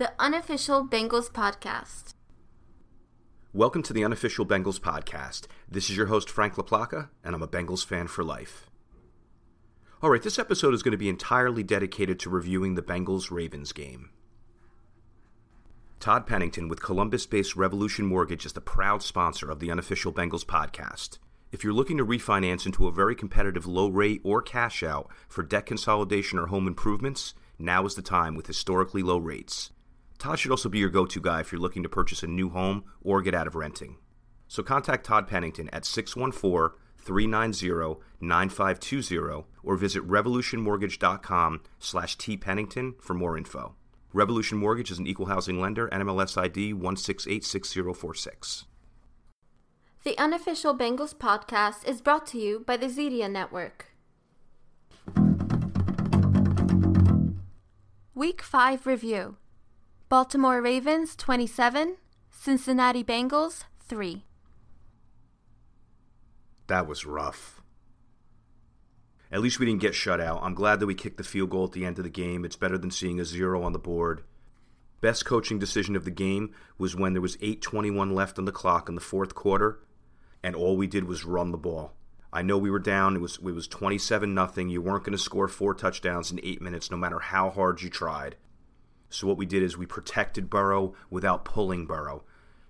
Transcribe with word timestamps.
the 0.00 0.10
unofficial 0.18 0.88
Bengals 0.88 1.30
podcast. 1.30 2.14
Welcome 3.52 3.82
to 3.82 3.92
the 3.92 4.02
unofficial 4.02 4.46
Bengals 4.46 4.80
podcast. 4.80 5.44
This 5.70 5.90
is 5.90 5.96
your 5.98 6.06
host, 6.06 6.30
Frank 6.30 6.54
LaPlaca, 6.54 7.10
and 7.22 7.34
I'm 7.34 7.42
a 7.42 7.46
Bengals 7.46 7.84
fan 7.84 8.06
for 8.06 8.24
life. 8.24 8.70
All 10.00 10.08
right, 10.08 10.22
this 10.22 10.38
episode 10.38 10.72
is 10.72 10.82
going 10.82 10.92
to 10.92 10.96
be 10.96 11.10
entirely 11.10 11.62
dedicated 11.62 12.18
to 12.20 12.30
reviewing 12.30 12.76
the 12.76 12.82
Bengals 12.82 13.30
Ravens 13.30 13.74
game. 13.74 14.08
Todd 15.98 16.26
Pennington 16.26 16.68
with 16.68 16.82
Columbus 16.82 17.26
based 17.26 17.54
Revolution 17.54 18.06
Mortgage 18.06 18.46
is 18.46 18.54
the 18.54 18.62
proud 18.62 19.02
sponsor 19.02 19.50
of 19.50 19.60
the 19.60 19.70
unofficial 19.70 20.14
Bengals 20.14 20.46
podcast. 20.46 21.18
If 21.52 21.62
you're 21.62 21.74
looking 21.74 21.98
to 21.98 22.06
refinance 22.06 22.64
into 22.64 22.86
a 22.86 22.90
very 22.90 23.14
competitive 23.14 23.66
low 23.66 23.90
rate 23.90 24.22
or 24.24 24.40
cash 24.40 24.82
out 24.82 25.10
for 25.28 25.42
debt 25.42 25.66
consolidation 25.66 26.38
or 26.38 26.46
home 26.46 26.66
improvements, 26.66 27.34
now 27.58 27.84
is 27.84 27.96
the 27.96 28.00
time 28.00 28.34
with 28.34 28.46
historically 28.46 29.02
low 29.02 29.18
rates. 29.18 29.72
Todd 30.20 30.38
should 30.38 30.50
also 30.50 30.68
be 30.68 30.78
your 30.78 30.90
go 30.90 31.06
to 31.06 31.18
guy 31.18 31.40
if 31.40 31.50
you're 31.50 31.60
looking 31.60 31.82
to 31.82 31.88
purchase 31.88 32.22
a 32.22 32.26
new 32.26 32.50
home 32.50 32.84
or 33.00 33.22
get 33.22 33.34
out 33.34 33.46
of 33.46 33.54
renting. 33.54 33.96
So 34.48 34.62
contact 34.62 35.06
Todd 35.06 35.26
Pennington 35.26 35.70
at 35.70 35.86
614 35.86 36.78
390 36.98 38.00
9520 38.20 39.46
or 39.62 39.76
visit 39.76 40.06
revolutionmortgage.com 40.06 41.62
slash 41.78 42.18
tpennington 42.18 43.00
for 43.00 43.14
more 43.14 43.38
info. 43.38 43.74
Revolution 44.12 44.58
Mortgage 44.58 44.90
is 44.90 44.98
an 44.98 45.06
equal 45.06 45.26
housing 45.26 45.58
lender, 45.58 45.88
NMLS 45.88 46.36
ID 46.36 46.74
1686046. 46.74 48.64
The 50.02 50.18
unofficial 50.18 50.76
Bengals 50.76 51.14
podcast 51.14 51.88
is 51.88 52.02
brought 52.02 52.26
to 52.28 52.38
you 52.38 52.62
by 52.66 52.76
the 52.76 52.88
Zedia 52.88 53.30
Network. 53.30 53.86
Week 58.14 58.42
5 58.42 58.86
Review 58.86 59.36
Baltimore 60.10 60.60
Ravens 60.60 61.14
27, 61.14 61.96
Cincinnati 62.32 63.04
Bengals 63.04 63.62
3. 63.86 64.24
That 66.66 66.88
was 66.88 67.06
rough. 67.06 67.62
At 69.30 69.40
least 69.40 69.60
we 69.60 69.66
didn't 69.66 69.82
get 69.82 69.94
shut 69.94 70.20
out. 70.20 70.40
I'm 70.42 70.54
glad 70.54 70.80
that 70.80 70.88
we 70.88 70.96
kicked 70.96 71.18
the 71.18 71.22
field 71.22 71.50
goal 71.50 71.66
at 71.66 71.70
the 71.70 71.84
end 71.84 71.98
of 71.98 72.02
the 72.02 72.10
game. 72.10 72.44
It's 72.44 72.56
better 72.56 72.76
than 72.76 72.90
seeing 72.90 73.20
a 73.20 73.24
zero 73.24 73.62
on 73.62 73.72
the 73.72 73.78
board. 73.78 74.24
Best 75.00 75.24
coaching 75.24 75.60
decision 75.60 75.94
of 75.94 76.04
the 76.04 76.10
game 76.10 76.52
was 76.76 76.96
when 76.96 77.12
there 77.12 77.22
was 77.22 77.36
8:21 77.36 78.12
left 78.12 78.36
on 78.36 78.46
the 78.46 78.50
clock 78.50 78.88
in 78.88 78.96
the 78.96 79.00
fourth 79.00 79.36
quarter 79.36 79.78
and 80.42 80.56
all 80.56 80.76
we 80.76 80.88
did 80.88 81.04
was 81.04 81.24
run 81.24 81.52
the 81.52 81.56
ball. 81.56 81.94
I 82.32 82.42
know 82.42 82.58
we 82.58 82.72
were 82.72 82.80
down. 82.80 83.14
It 83.14 83.20
was 83.20 83.36
it 83.36 83.44
was 83.44 83.68
27 83.68 84.34
nothing. 84.34 84.70
You 84.70 84.82
weren't 84.82 85.04
going 85.04 85.16
to 85.16 85.18
score 85.18 85.46
four 85.46 85.72
touchdowns 85.72 86.32
in 86.32 86.40
8 86.42 86.60
minutes 86.60 86.90
no 86.90 86.96
matter 86.96 87.20
how 87.20 87.50
hard 87.50 87.80
you 87.80 87.88
tried. 87.88 88.34
So 89.10 89.26
what 89.26 89.36
we 89.36 89.46
did 89.46 89.62
is 89.62 89.76
we 89.76 89.86
protected 89.86 90.48
Burrow 90.48 90.94
without 91.10 91.44
pulling 91.44 91.86
Burrow. 91.86 92.24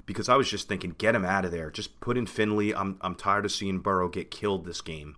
Because 0.07 0.29
I 0.29 0.37
was 0.37 0.51
just 0.51 0.67
thinking, 0.67 0.97
get 0.99 1.15
him 1.15 1.25
out 1.25 1.45
of 1.45 1.53
there. 1.53 1.71
Just 1.71 2.01
put 2.01 2.17
in 2.17 2.27
Finley. 2.27 2.75
I'm, 2.75 2.99
I'm 3.01 3.15
tired 3.15 3.45
of 3.45 3.53
seeing 3.53 3.79
Burrow 3.79 4.09
get 4.09 4.31
killed 4.31 4.65
this 4.65 4.81
game. 4.81 5.17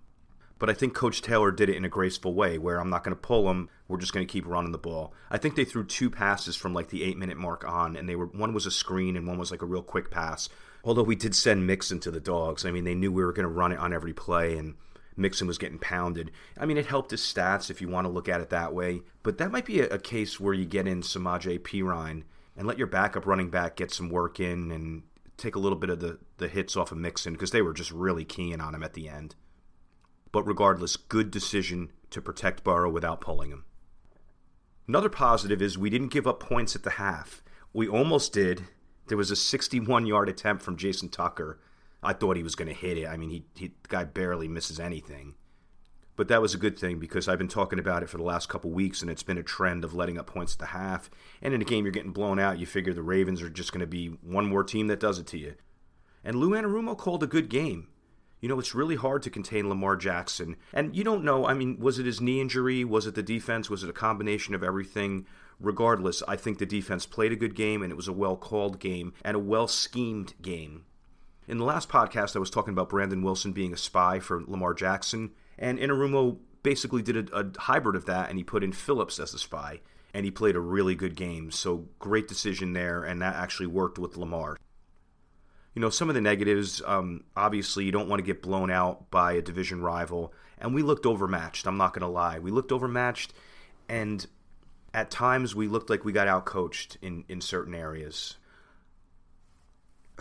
But 0.59 0.71
I 0.71 0.75
think 0.75 0.95
Coach 0.95 1.23
Taylor 1.23 1.51
did 1.51 1.69
it 1.69 1.77
in 1.77 1.85
a 1.85 1.89
graceful 1.89 2.35
way 2.35 2.57
where 2.57 2.79
I'm 2.79 2.91
not 2.91 3.03
going 3.03 3.17
to 3.17 3.21
pull 3.21 3.51
him. 3.51 3.69
We're 3.89 3.99
just 3.99 4.13
going 4.13 4.25
to 4.25 4.33
keep 4.33 4.47
running 4.47 4.71
the 4.71 4.79
ball. 4.79 5.13
I 5.29 5.37
think 5.37 5.57
they 5.57 5.65
threw 5.65 5.85
two 5.85 6.09
passes 6.09 6.55
from 6.55 6.73
like 6.73 6.91
the 6.91 7.03
eight 7.03 7.17
minute 7.19 7.37
mark 7.37 7.65
on, 7.67 7.97
and 7.97 8.09
they 8.09 8.15
were 8.15 8.27
one 8.27 8.55
was 8.55 8.65
a 8.65 8.71
screen 8.71 9.17
and 9.17 9.27
one 9.27 9.39
was 9.39 9.51
like 9.51 9.63
a 9.63 9.67
real 9.67 9.83
quick 9.83 10.09
pass. 10.09 10.49
Although 10.85 11.03
we 11.03 11.17
did 11.17 11.35
send 11.35 11.67
Mixon 11.67 11.99
to 12.01 12.13
the 12.13 12.21
dogs. 12.21 12.65
I 12.65 12.71
mean, 12.71 12.85
they 12.85 12.95
knew 12.95 13.11
we 13.11 13.25
were 13.25 13.33
going 13.33 13.43
to 13.43 13.53
run 13.53 13.73
it 13.73 13.81
on 13.81 13.93
every 13.93 14.13
play, 14.13 14.57
and 14.57 14.75
Mixon 15.17 15.47
was 15.47 15.59
getting 15.59 15.79
pounded. 15.79 16.31
I 16.59 16.67
mean, 16.67 16.77
it 16.77 16.87
helped 16.87 17.11
his 17.11 17.21
stats 17.21 17.71
if 17.71 17.81
you 17.81 17.89
want 17.89 18.07
to 18.07 18.13
look 18.13 18.29
at 18.29 18.41
it 18.41 18.51
that 18.51 18.75
way. 18.75 19.03
But 19.23 19.39
that 19.39 19.51
might 19.51 19.67
be 19.67 19.81
a, 19.81 19.89
a 19.89 19.99
case 19.99 20.41
where 20.41 20.55
you 20.55 20.65
get 20.65 20.87
in 20.87 21.03
Samaje 21.03 21.59
Perine 21.61 22.25
and 22.57 22.67
let 22.67 22.79
your 22.79 22.87
backup 22.87 23.27
running 23.27 23.51
back 23.51 23.77
get 23.77 23.91
some 23.91 24.09
work 24.09 24.41
in 24.41 24.71
and 24.71 25.03
take 25.37 25.55
a 25.55 25.59
little 25.59 25.79
bit 25.79 25.91
of 25.91 26.01
the, 26.01 26.19
the 26.39 26.49
hits 26.49 26.77
off 26.77 26.93
of 26.93 26.99
Mixon 26.99 27.33
because 27.33 27.51
they 27.51 27.63
were 27.63 27.73
just 27.73 27.91
really 27.91 28.25
keying 28.25 28.61
on 28.61 28.75
him 28.75 28.83
at 28.83 28.95
the 28.95 29.09
end. 29.09 29.35
But 30.31 30.45
regardless, 30.45 30.97
good 30.97 31.31
decision 31.31 31.93
to 32.11 32.23
protect 32.23 32.65
Burrow 32.65 32.91
without 32.91 33.21
pulling 33.21 33.51
him. 33.51 33.65
Another 34.89 35.09
positive 35.09 35.63
is 35.63 35.79
we 35.79 35.91
didn't 35.91 36.13
give 36.13 36.27
up 36.27 36.41
points 36.41 36.75
at 36.75 36.83
the 36.83 36.91
half. 36.91 37.43
We 37.73 37.89
almost 37.89 38.33
did. 38.33 38.65
There 39.09 39.19
was 39.19 39.31
a 39.31 39.37
61 39.37 40.07
yard 40.07 40.29
attempt 40.29 40.63
from 40.63 40.77
Justin 40.77 41.09
Tucker 41.09 41.59
I 42.03 42.13
thought 42.13 42.37
he 42.37 42.43
was 42.43 42.55
going 42.55 42.69
to 42.69 42.75
hit 42.75 42.99
it. 42.99 43.07
I 43.07 43.17
mean, 43.17 43.31
he, 43.31 43.45
he 43.55 43.69
the 43.69 43.89
guy 43.89 44.05
barely 44.05 44.49
misses 44.49 44.81
anything. 44.81 45.35
But 46.15 46.29
that 46.29 46.43
was 46.43 46.53
a 46.53 46.59
good 46.59 46.79
thing 46.79 46.99
because 46.99 47.27
I've 47.27 47.39
been 47.39 47.49
talking 47.49 47.79
about 47.79 48.03
it 48.03 48.09
for 48.09 48.19
the 48.19 48.23
last 48.23 48.49
couple 48.49 48.71
weeks, 48.71 49.01
and 49.01 49.11
it's 49.11 49.23
been 49.23 49.39
a 49.39 49.43
trend 49.43 49.83
of 49.83 49.95
letting 49.95 50.19
up 50.19 50.27
points 50.27 50.53
at 50.53 50.59
the 50.59 50.67
half. 50.67 51.11
And 51.41 51.55
in 51.55 51.63
a 51.63 51.65
game 51.65 51.85
you're 51.85 51.93
getting 51.93 52.13
blown 52.13 52.39
out, 52.39 52.59
you 52.59 52.67
figure 52.67 52.93
the 52.93 53.03
Ravens 53.03 53.41
are 53.41 53.49
just 53.49 53.73
going 53.73 53.81
to 53.81 53.87
be 53.87 54.09
one 54.09 54.47
more 54.47 54.63
team 54.63 54.89
that 54.89 55.01
does 55.01 55.19
it 55.19 55.27
to 55.29 55.39
you. 55.39 55.55
And 56.23 56.37
Lou 56.37 56.51
Anarumo 56.51 56.97
called 56.97 57.23
a 57.23 57.27
good 57.27 57.49
game. 57.49 57.89
You 58.41 58.49
know, 58.49 58.59
it's 58.59 58.75
really 58.75 58.97
hard 58.97 59.23
to 59.23 59.31
contain 59.31 59.69
Lamar 59.69 59.97
Jackson. 59.97 60.57
And 60.73 60.95
you 60.95 61.05
don't 61.05 61.25
know, 61.25 61.47
I 61.47 61.55
mean, 61.55 61.79
was 61.79 61.99
it 61.99 62.07
his 62.07 62.21
knee 62.21 62.41
injury? 62.41 62.85
Was 62.85 63.07
it 63.07 63.15
the 63.15 63.23
defense? 63.23 63.71
Was 63.71 63.85
it 63.85 63.91
a 63.91 63.95
combination 63.95 64.55
of 64.55 64.65
everything? 64.65 65.27
Regardless, 65.61 66.23
I 66.27 66.37
think 66.37 66.59
the 66.59 66.67
defense 66.67 67.07
played 67.07 67.33
a 67.33 67.37
good 67.37 67.55
game, 67.55 67.83
and 67.83 67.93
it 67.93 67.97
was 67.97 68.09
a 68.09 68.13
well 68.13 68.37
called 68.37 68.81
game 68.81 69.13
and 69.25 69.37
a 69.37 69.41
well 69.41 69.69
schemed 69.69 70.35
game. 70.43 70.85
In 71.53 71.59
the 71.59 71.67
last 71.67 71.91
podcast, 71.91 72.35
I 72.35 72.39
was 72.39 72.49
talking 72.49 72.73
about 72.73 72.89
Brandon 72.89 73.23
Wilson 73.23 73.53
being 73.53 73.75
a 73.75 73.77
spy 73.77 74.21
for 74.21 74.43
Lamar 74.47 74.73
Jackson, 74.73 75.33
and 75.59 75.79
Anarumo 75.79 76.39
basically 76.63 77.03
did 77.03 77.29
a, 77.29 77.41
a 77.41 77.61
hybrid 77.61 77.95
of 77.95 78.07
that, 78.07 78.31
and 78.31 78.39
he 78.39 78.43
put 78.43 78.65
in 78.65 78.73
Phillips 78.73 79.21
as 79.21 79.35
a 79.35 79.39
spy, 79.39 79.83
and 80.15 80.25
he 80.25 80.31
played 80.31 80.57
a 80.57 80.61
really 80.61 80.95
good 80.95 81.15
game. 81.15 81.51
So 81.51 81.89
great 81.99 82.27
decision 82.27 82.73
there, 82.73 83.05
and 83.05 83.21
that 83.21 83.37
actually 83.37 83.67
worked 83.67 83.99
with 83.99 84.17
Lamar. 84.17 84.57
You 85.75 85.83
know, 85.83 85.91
some 85.91 86.09
of 86.09 86.15
the 86.15 86.23
negatives, 86.23 86.81
um, 86.87 87.25
obviously, 87.37 87.85
you 87.85 87.93
don't 87.93 88.09
want 88.09 88.21
to 88.21 88.27
get 88.27 88.41
blown 88.41 88.71
out 88.71 89.11
by 89.11 89.35
a 89.35 89.43
division 89.43 89.83
rival, 89.83 90.33
and 90.57 90.75
we 90.75 90.81
looked 90.81 91.05
overmatched. 91.05 91.67
I'm 91.67 91.77
not 91.77 91.93
going 91.93 92.01
to 92.01 92.07
lie. 92.07 92.39
We 92.39 92.51
looked 92.51 92.73
overmatched, 92.73 93.35
and 93.91 94.27
at 94.95 95.11
times 95.11 95.55
we 95.55 95.69
looked 95.69 95.91
like 95.91 96.03
we 96.03 96.13
got 96.13 96.29
outcoached 96.29 96.97
in, 97.03 97.27
in 97.29 97.43
certain 97.43 97.75
areas. 97.75 98.39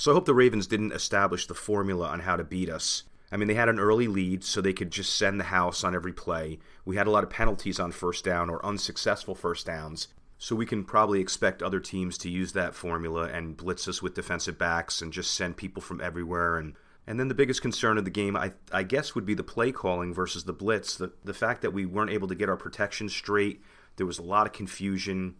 So 0.02 0.10
I 0.10 0.16
hope 0.16 0.26
the 0.26 0.34
Ravens 0.34 0.66
didn't 0.66 0.94
establish 0.94 1.46
the 1.46 1.54
formula 1.54 2.08
on 2.08 2.22
how 2.22 2.36
to 2.36 2.44
beat 2.44 2.72
us. 2.72 3.04
I 3.32 3.38
mean, 3.38 3.48
they 3.48 3.54
had 3.54 3.70
an 3.70 3.80
early 3.80 4.08
lead, 4.08 4.44
so 4.44 4.60
they 4.60 4.74
could 4.74 4.90
just 4.90 5.16
send 5.16 5.40
the 5.40 5.44
house 5.44 5.84
on 5.84 5.94
every 5.94 6.12
play. 6.12 6.58
We 6.86 6.96
had 6.96 7.06
a 7.06 7.12
lot 7.12 7.24
of 7.24 7.30
penalties 7.30 7.80
on 7.80 7.92
first 7.92 8.26
down 8.26 8.50
or 8.50 8.66
unsuccessful 8.66 9.36
first 9.36 9.68
downs, 9.68 10.08
so 10.40 10.56
we 10.56 10.66
can 10.66 10.86
probably 10.86 11.22
expect 11.22 11.62
other 11.62 11.80
teams 11.80 12.18
to 12.18 12.32
use 12.32 12.54
that 12.54 12.74
formula 12.74 13.30
and 13.32 13.56
blitz 13.56 13.88
us 13.88 14.02
with 14.02 14.16
defensive 14.16 14.58
backs 14.58 15.04
and 15.04 15.14
just 15.14 15.36
send 15.36 15.56
people 15.56 15.84
from 15.84 16.02
everywhere. 16.02 16.58
And, 16.58 16.74
and 17.06 17.20
then 17.20 17.28
the 17.28 17.36
biggest 17.36 17.62
concern 17.62 18.00
of 18.00 18.04
the 18.04 18.10
game, 18.10 18.36
I, 18.36 18.54
I 18.72 18.82
guess, 18.82 19.14
would 19.14 19.28
be 19.28 19.36
the 19.36 19.44
play 19.44 19.72
calling 19.72 20.16
versus 20.16 20.46
the 20.46 20.52
blitz. 20.52 20.96
The, 20.96 21.12
the 21.24 21.36
fact 21.36 21.62
that 21.62 21.74
we 21.74 21.86
weren't 21.86 22.10
able 22.10 22.28
to 22.28 22.34
get 22.34 22.50
our 22.50 22.58
protection 22.58 23.08
straight, 23.08 23.62
there 23.98 24.08
was 24.08 24.18
a 24.18 24.24
lot 24.24 24.48
of 24.48 24.54
confusion 24.54 25.36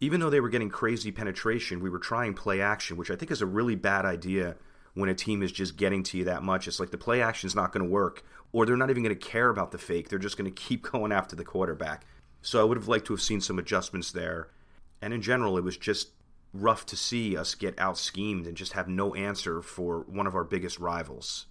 even 0.00 0.20
though 0.20 0.30
they 0.30 0.40
were 0.40 0.48
getting 0.48 0.68
crazy 0.68 1.10
penetration, 1.10 1.80
we 1.80 1.90
were 1.90 1.98
trying 1.98 2.34
play 2.34 2.60
action, 2.60 2.96
which 2.96 3.10
I 3.10 3.16
think 3.16 3.30
is 3.30 3.42
a 3.42 3.46
really 3.46 3.74
bad 3.74 4.04
idea 4.04 4.56
when 4.94 5.08
a 5.08 5.14
team 5.14 5.42
is 5.42 5.52
just 5.52 5.76
getting 5.76 6.02
to 6.04 6.18
you 6.18 6.24
that 6.24 6.42
much. 6.42 6.68
It's 6.68 6.80
like 6.80 6.90
the 6.90 6.98
play 6.98 7.20
action 7.20 7.46
is 7.46 7.54
not 7.54 7.72
going 7.72 7.84
to 7.84 7.90
work, 7.90 8.24
or 8.52 8.64
they're 8.64 8.76
not 8.76 8.90
even 8.90 9.02
going 9.02 9.16
to 9.16 9.26
care 9.26 9.48
about 9.48 9.72
the 9.72 9.78
fake. 9.78 10.08
They're 10.08 10.18
just 10.18 10.36
going 10.36 10.52
to 10.52 10.62
keep 10.62 10.82
going 10.92 11.12
after 11.12 11.34
the 11.34 11.44
quarterback. 11.44 12.06
So 12.42 12.60
I 12.60 12.64
would 12.64 12.76
have 12.76 12.88
liked 12.88 13.06
to 13.06 13.12
have 13.12 13.22
seen 13.22 13.40
some 13.40 13.58
adjustments 13.58 14.12
there. 14.12 14.50
And 15.02 15.12
in 15.12 15.22
general, 15.22 15.58
it 15.58 15.64
was 15.64 15.76
just 15.76 16.10
rough 16.54 16.86
to 16.86 16.96
see 16.96 17.36
us 17.36 17.54
get 17.54 17.78
out 17.78 17.98
schemed 17.98 18.46
and 18.46 18.56
just 18.56 18.72
have 18.72 18.88
no 18.88 19.14
answer 19.14 19.60
for 19.60 20.00
one 20.00 20.26
of 20.26 20.34
our 20.34 20.44
biggest 20.44 20.78
rivals. 20.78 21.46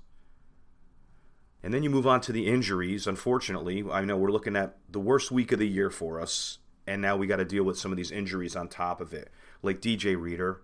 And 1.62 1.74
then 1.74 1.84
you 1.84 1.90
move 1.90 2.08
on 2.08 2.22
to 2.22 2.32
the 2.32 2.48
injuries. 2.48 3.08
Unfortunately, 3.08 3.84
I 3.92 4.06
know 4.06 4.16
we're 4.16 4.32
looking 4.32 4.56
at 4.56 4.78
the 4.90 5.00
worst 5.00 5.32
week 5.32 5.52
of 5.52 5.60
the 5.60 5.68
year 5.68 5.90
for 5.90 6.22
us 6.22 6.60
and 6.88 7.02
now 7.02 7.16
we 7.16 7.28
got 7.28 7.38
to 7.38 7.46
deal 7.46 7.64
with 7.64 7.78
some 7.78 7.92
of 7.92 7.98
these 7.98 8.12
injuries 8.12 8.56
on 8.56 8.68
top 8.68 9.02
of 9.02 9.14
it, 9.14 9.30
like 9.62 9.82
DJ 9.82 10.20
Reader. 10.20 10.62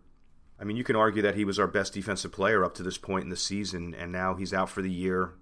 I 0.59 0.63
mean, 0.63 0.77
you 0.77 0.83
can 0.83 0.95
argue 0.95 1.21
that 1.21 1.35
he 1.35 1.45
was 1.45 1.59
our 1.59 1.67
best 1.67 1.93
defensive 1.93 2.31
player 2.31 2.63
up 2.63 2.75
to 2.75 2.83
this 2.83 2.97
point 2.97 3.25
in 3.25 3.29
the 3.29 3.35
season, 3.35 3.93
and 3.93 4.11
now 4.11 4.35
he's 4.35 4.53
out 4.53 4.69
for 4.69 4.81
the 4.81 4.91
year. 4.91 5.33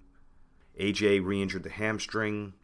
AJ 0.78 1.24
re 1.24 1.40
injured 1.40 1.62
the 1.62 1.70
hamstring. 1.70 2.54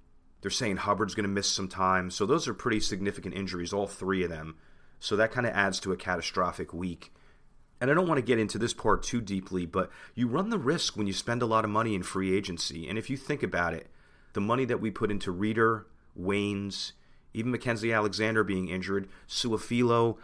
They're 0.40 0.50
saying 0.50 0.78
Hubbard's 0.78 1.14
going 1.14 1.25
to 1.25 1.28
miss 1.28 1.48
some 1.48 1.69
time. 1.69 2.10
So 2.10 2.26
those 2.26 2.48
are 2.48 2.54
pretty 2.54 2.81
significant 2.81 3.34
injuries, 3.34 3.72
all 3.72 3.87
three 3.87 4.25
of 4.25 4.31
them. 4.31 4.56
So 5.00 5.16
that 5.16 5.32
kind 5.32 5.46
of 5.46 5.52
adds 5.52 5.78
to 5.81 5.92
a 5.92 5.96
catastrophic 5.96 6.72
week. 6.72 7.12
And 7.81 7.90
I 7.90 7.94
don't 7.94 8.08
want 8.08 8.19
to 8.19 8.26
get 8.26 8.38
into 8.38 8.58
this 8.58 8.75
part 8.75 9.02
too 9.02 9.20
deeply, 9.20 9.66
but 9.66 9.90
you 10.14 10.26
run 10.26 10.50
the 10.50 10.58
risk 10.58 10.96
when 10.96 11.06
you 11.06 11.12
spend 11.12 11.42
a 11.42 11.46
lot 11.46 11.64
of 11.64 11.70
money 11.70 11.94
in 11.94 12.02
free 12.02 12.37
agency. 12.37 12.88
And 12.88 12.98
if 12.98 13.08
you 13.08 13.16
think 13.16 13.42
about 13.42 13.75
it, 13.75 13.88
the 14.32 14.40
money 14.40 14.64
that 14.64 14.81
we 14.81 14.90
put 14.90 15.10
into 15.10 15.31
Reader, 15.31 15.87
Waynes, 16.19 16.92
even 17.34 17.52
Mackensie 17.52 17.94
Alexander 17.94 18.42
being 18.44 18.69
injured, 18.69 19.08
Su'a-Filo. 19.28 20.19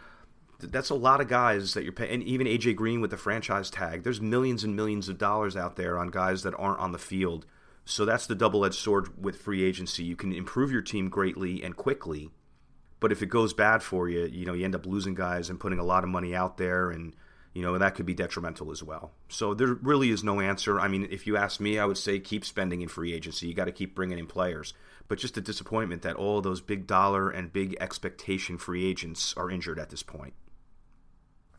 That's 0.59 0.89
a 0.89 0.95
lot 0.95 1.21
of 1.21 1.27
guys 1.27 1.73
that 1.73 1.83
you're 1.83 1.91
paying, 1.91 2.13
and 2.13 2.23
even 2.23 2.47
AJ 2.47 2.75
Green 2.75 3.01
with 3.01 3.11
the 3.11 3.17
franchise 3.17 3.69
tag. 3.69 4.03
There's 4.03 4.21
millions 4.21 4.63
and 4.63 4.75
millions 4.75 5.09
of 5.09 5.17
dollars 5.17 5.55
out 5.57 5.75
there 5.75 5.97
on 5.97 6.07
guys 6.09 6.43
that 6.43 6.55
aren't 6.57 6.79
on 6.79 6.91
the 6.93 6.97
field. 6.97 7.45
So 7.83 8.05
that's 8.05 8.25
the 8.25 8.35
double 8.35 8.65
edged 8.65 8.75
sword 8.75 9.21
with 9.21 9.35
free 9.41 9.63
agency. 9.63 10.03
You 10.03 10.15
can 10.15 10.31
improve 10.33 10.71
your 10.71 10.81
team 10.81 11.09
greatly 11.09 11.61
and 11.61 11.75
quickly, 11.75 12.31
But 12.99 13.11
if 13.11 13.21
it 13.21 13.27
goes 13.27 13.53
bad 13.53 13.83
for 13.83 14.09
you, 14.09 14.25
you 14.25 14.45
know, 14.45 14.53
you 14.53 14.65
end 14.65 14.75
up 14.75 14.85
losing 14.85 15.13
guys 15.13 15.49
and 15.49 15.59
putting 15.59 15.77
a 15.79 15.83
lot 15.83 16.03
of 16.03 16.09
money 16.09 16.33
out 16.33 16.57
there 16.57 16.89
and 16.89 17.13
you 17.53 17.61
know, 17.61 17.77
that 17.77 17.95
could 17.95 18.05
be 18.05 18.13
detrimental 18.13 18.69
as 18.69 18.83
well. 18.83 19.13
So 19.29 19.53
there 19.53 19.75
really 19.75 20.09
is 20.09 20.25
no 20.25 20.41
answer. 20.41 20.77
I 20.77 20.89
mean, 20.89 21.07
if 21.09 21.25
you 21.25 21.37
ask 21.37 21.61
me, 21.61 21.79
I 21.79 21.85
would 21.85 21.97
say 21.97 22.19
keep 22.19 22.43
spending 22.43 22.81
in 22.81 22.89
free 22.89 23.13
agency. 23.13 23.47
You 23.47 23.53
got 23.53 23.65
to 23.65 23.71
keep 23.71 23.95
bringing 23.95 24.19
in 24.19 24.27
players. 24.27 24.73
But 25.07 25.19
just 25.19 25.37
a 25.37 25.41
disappointment 25.41 26.01
that 26.01 26.15
all 26.15 26.41
those 26.41 26.61
big 26.61 26.87
dollar 26.87 27.29
and 27.29 27.53
big 27.53 27.75
expectation 27.79 28.57
free 28.57 28.85
agents 28.85 29.33
are 29.37 29.51
injured 29.51 29.77
at 29.77 29.89
this 29.89 30.03
point. 30.03 30.33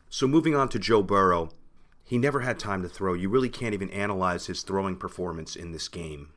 So 0.09 0.27
moving 0.27 0.55
on 0.55 0.69
to 0.69 0.79
Joe 0.79 1.01
Burrow, 1.01 1.49
he 2.03 2.17
never 2.17 2.39
had 2.41 2.59
time 2.59 2.81
to 2.81 2.89
throw. 2.89 3.13
You 3.13 3.29
really 3.29 3.49
can't 3.49 3.73
even 3.73 3.89
analyze 3.89 4.47
his 4.47 4.63
throwing 4.63 4.95
performance 4.95 5.55
in 5.55 5.71
this 5.71 5.87
game. 5.87 6.29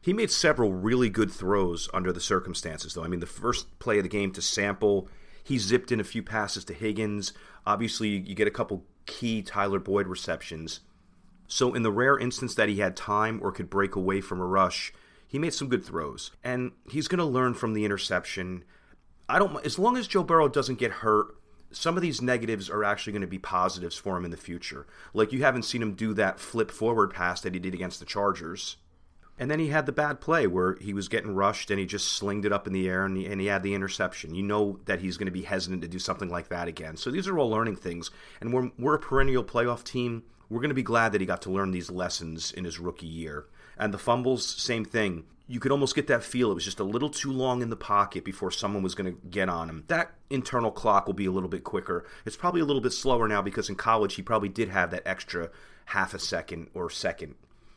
He 0.00 0.12
made 0.12 0.30
several 0.30 0.72
really 0.72 1.08
good 1.08 1.30
throws 1.30 1.88
under 1.94 2.12
the 2.12 2.20
circumstances, 2.20 2.94
though. 2.94 3.04
I 3.04 3.08
mean, 3.08 3.20
the 3.20 3.26
first 3.26 3.78
play 3.78 3.98
of 3.98 4.02
the 4.02 4.08
game 4.08 4.32
to 4.32 4.42
Sample, 4.42 5.08
he 5.42 5.58
zipped 5.58 5.92
in 5.92 6.00
a 6.00 6.04
few 6.04 6.22
passes 6.22 6.64
to 6.66 6.74
Higgins. 6.74 7.32
Obviously, 7.66 8.08
you 8.08 8.34
get 8.34 8.48
a 8.48 8.50
couple 8.50 8.84
key 9.06 9.42
Tyler 9.42 9.78
Boyd 9.78 10.06
receptions. 10.06 10.80
So, 11.48 11.74
in 11.74 11.82
the 11.82 11.92
rare 11.92 12.18
instance 12.18 12.54
that 12.54 12.68
he 12.68 12.76
had 12.76 12.96
time 12.96 13.40
or 13.42 13.52
could 13.52 13.70
break 13.70 13.96
away 13.96 14.20
from 14.20 14.40
a 14.40 14.46
rush, 14.46 14.92
he 15.34 15.38
made 15.40 15.52
some 15.52 15.68
good 15.68 15.84
throws. 15.84 16.30
And 16.44 16.70
he's 16.88 17.08
going 17.08 17.18
to 17.18 17.24
learn 17.24 17.54
from 17.54 17.74
the 17.74 17.84
interception. 17.84 18.62
I 19.28 19.40
don't 19.40 19.66
as 19.66 19.80
long 19.80 19.96
as 19.96 20.06
Joe 20.06 20.22
Burrow 20.22 20.46
doesn't 20.46 20.78
get 20.78 20.92
hurt, 20.92 21.26
some 21.72 21.96
of 21.96 22.02
these 22.02 22.22
negatives 22.22 22.70
are 22.70 22.84
actually 22.84 23.14
going 23.14 23.22
to 23.22 23.26
be 23.26 23.40
positives 23.40 23.96
for 23.96 24.16
him 24.16 24.24
in 24.24 24.30
the 24.30 24.36
future. 24.36 24.86
Like 25.12 25.32
you 25.32 25.42
haven't 25.42 25.64
seen 25.64 25.82
him 25.82 25.94
do 25.94 26.14
that 26.14 26.38
flip 26.38 26.70
forward 26.70 27.12
pass 27.12 27.40
that 27.40 27.52
he 27.52 27.58
did 27.58 27.74
against 27.74 27.98
the 27.98 28.06
Chargers. 28.06 28.76
And 29.36 29.50
then 29.50 29.58
he 29.58 29.70
had 29.70 29.86
the 29.86 29.90
bad 29.90 30.20
play 30.20 30.46
where 30.46 30.76
he 30.80 30.94
was 30.94 31.08
getting 31.08 31.34
rushed 31.34 31.68
and 31.68 31.80
he 31.80 31.84
just 31.86 32.12
slinged 32.12 32.46
it 32.46 32.52
up 32.52 32.68
in 32.68 32.72
the 32.72 32.88
air 32.88 33.04
and 33.04 33.16
he, 33.16 33.26
and 33.26 33.40
he 33.40 33.48
had 33.48 33.64
the 33.64 33.74
interception. 33.74 34.36
You 34.36 34.44
know 34.44 34.78
that 34.84 35.00
he's 35.00 35.16
going 35.16 35.26
to 35.26 35.32
be 35.32 35.42
hesitant 35.42 35.82
to 35.82 35.88
do 35.88 35.98
something 35.98 36.28
like 36.28 36.46
that 36.50 36.68
again. 36.68 36.96
So 36.96 37.10
these 37.10 37.26
are 37.26 37.36
all 37.36 37.50
learning 37.50 37.74
things. 37.74 38.12
And 38.40 38.54
we're, 38.54 38.70
we're 38.78 38.94
a 38.94 39.00
perennial 39.00 39.42
playoff 39.42 39.82
team. 39.82 40.22
We're 40.48 40.60
going 40.60 40.68
to 40.68 40.76
be 40.76 40.84
glad 40.84 41.10
that 41.10 41.20
he 41.20 41.26
got 41.26 41.42
to 41.42 41.50
learn 41.50 41.72
these 41.72 41.90
lessons 41.90 42.52
in 42.52 42.64
his 42.64 42.78
rookie 42.78 43.08
year. 43.08 43.46
And 43.78 43.92
the 43.92 43.98
fumbles, 43.98 44.46
same 44.46 44.84
thing. 44.84 45.24
You 45.46 45.60
could 45.60 45.72
almost 45.72 45.94
get 45.94 46.06
that 46.06 46.24
feel 46.24 46.50
it 46.50 46.54
was 46.54 46.64
just 46.64 46.80
a 46.80 46.84
little 46.84 47.10
too 47.10 47.30
long 47.30 47.60
in 47.60 47.68
the 47.68 47.76
pocket 47.76 48.24
before 48.24 48.50
someone 48.50 48.82
was 48.82 48.94
going 48.94 49.14
to 49.14 49.20
get 49.28 49.48
on 49.48 49.68
him. 49.68 49.84
That 49.88 50.12
internal 50.30 50.70
clock 50.70 51.06
will 51.06 51.14
be 51.14 51.26
a 51.26 51.30
little 51.30 51.50
bit 51.50 51.64
quicker. 51.64 52.06
It's 52.24 52.36
probably 52.36 52.62
a 52.62 52.64
little 52.64 52.80
bit 52.80 52.92
slower 52.92 53.28
now 53.28 53.42
because 53.42 53.68
in 53.68 53.76
college 53.76 54.14
he 54.14 54.22
probably 54.22 54.48
did 54.48 54.70
have 54.70 54.90
that 54.92 55.06
extra 55.06 55.50
half 55.86 56.14
a 56.14 56.18
second 56.18 56.70
or 56.72 56.88
second 56.88 57.34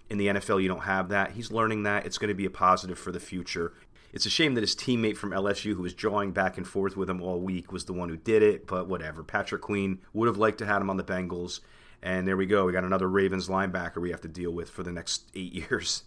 in 0.09 0.17
the 0.17 0.27
NFL, 0.27 0.61
you 0.61 0.67
don't 0.67 0.83
have 0.83 1.09
that. 1.09 1.31
He's 1.31 1.51
learning 1.51 1.83
that. 1.83 2.05
It's 2.05 2.17
going 2.17 2.29
to 2.29 2.35
be 2.35 2.45
a 2.45 2.49
positive 2.49 2.97
for 2.97 3.11
the 3.11 3.19
future. 3.19 3.73
It's 4.13 4.25
a 4.25 4.29
shame 4.29 4.55
that 4.55 4.61
his 4.61 4.75
teammate 4.75 5.17
from 5.17 5.31
LSU, 5.31 5.75
who 5.75 5.81
was 5.81 5.93
jawing 5.93 6.31
back 6.31 6.57
and 6.57 6.65
forth 6.65 6.95
with 6.95 7.09
him 7.09 7.21
all 7.21 7.39
week, 7.39 7.71
was 7.71 7.85
the 7.85 7.93
one 7.93 8.09
who 8.09 8.17
did 8.17 8.41
it, 8.41 8.65
but 8.65 8.87
whatever. 8.87 9.23
Patrick 9.23 9.61
Queen 9.61 9.99
would 10.13 10.27
have 10.27 10.37
liked 10.37 10.59
to 10.59 10.65
have 10.65 10.81
him 10.81 10.89
on 10.89 10.97
the 10.97 11.03
Bengals. 11.03 11.59
And 12.01 12.27
there 12.27 12.37
we 12.37 12.45
go. 12.45 12.65
We 12.65 12.73
got 12.73 12.83
another 12.83 13.09
Ravens 13.09 13.47
linebacker 13.47 13.97
we 13.97 14.11
have 14.11 14.21
to 14.21 14.27
deal 14.27 14.51
with 14.51 14.69
for 14.69 14.83
the 14.83 14.91
next 14.91 15.29
eight 15.35 15.53
years. 15.53 16.03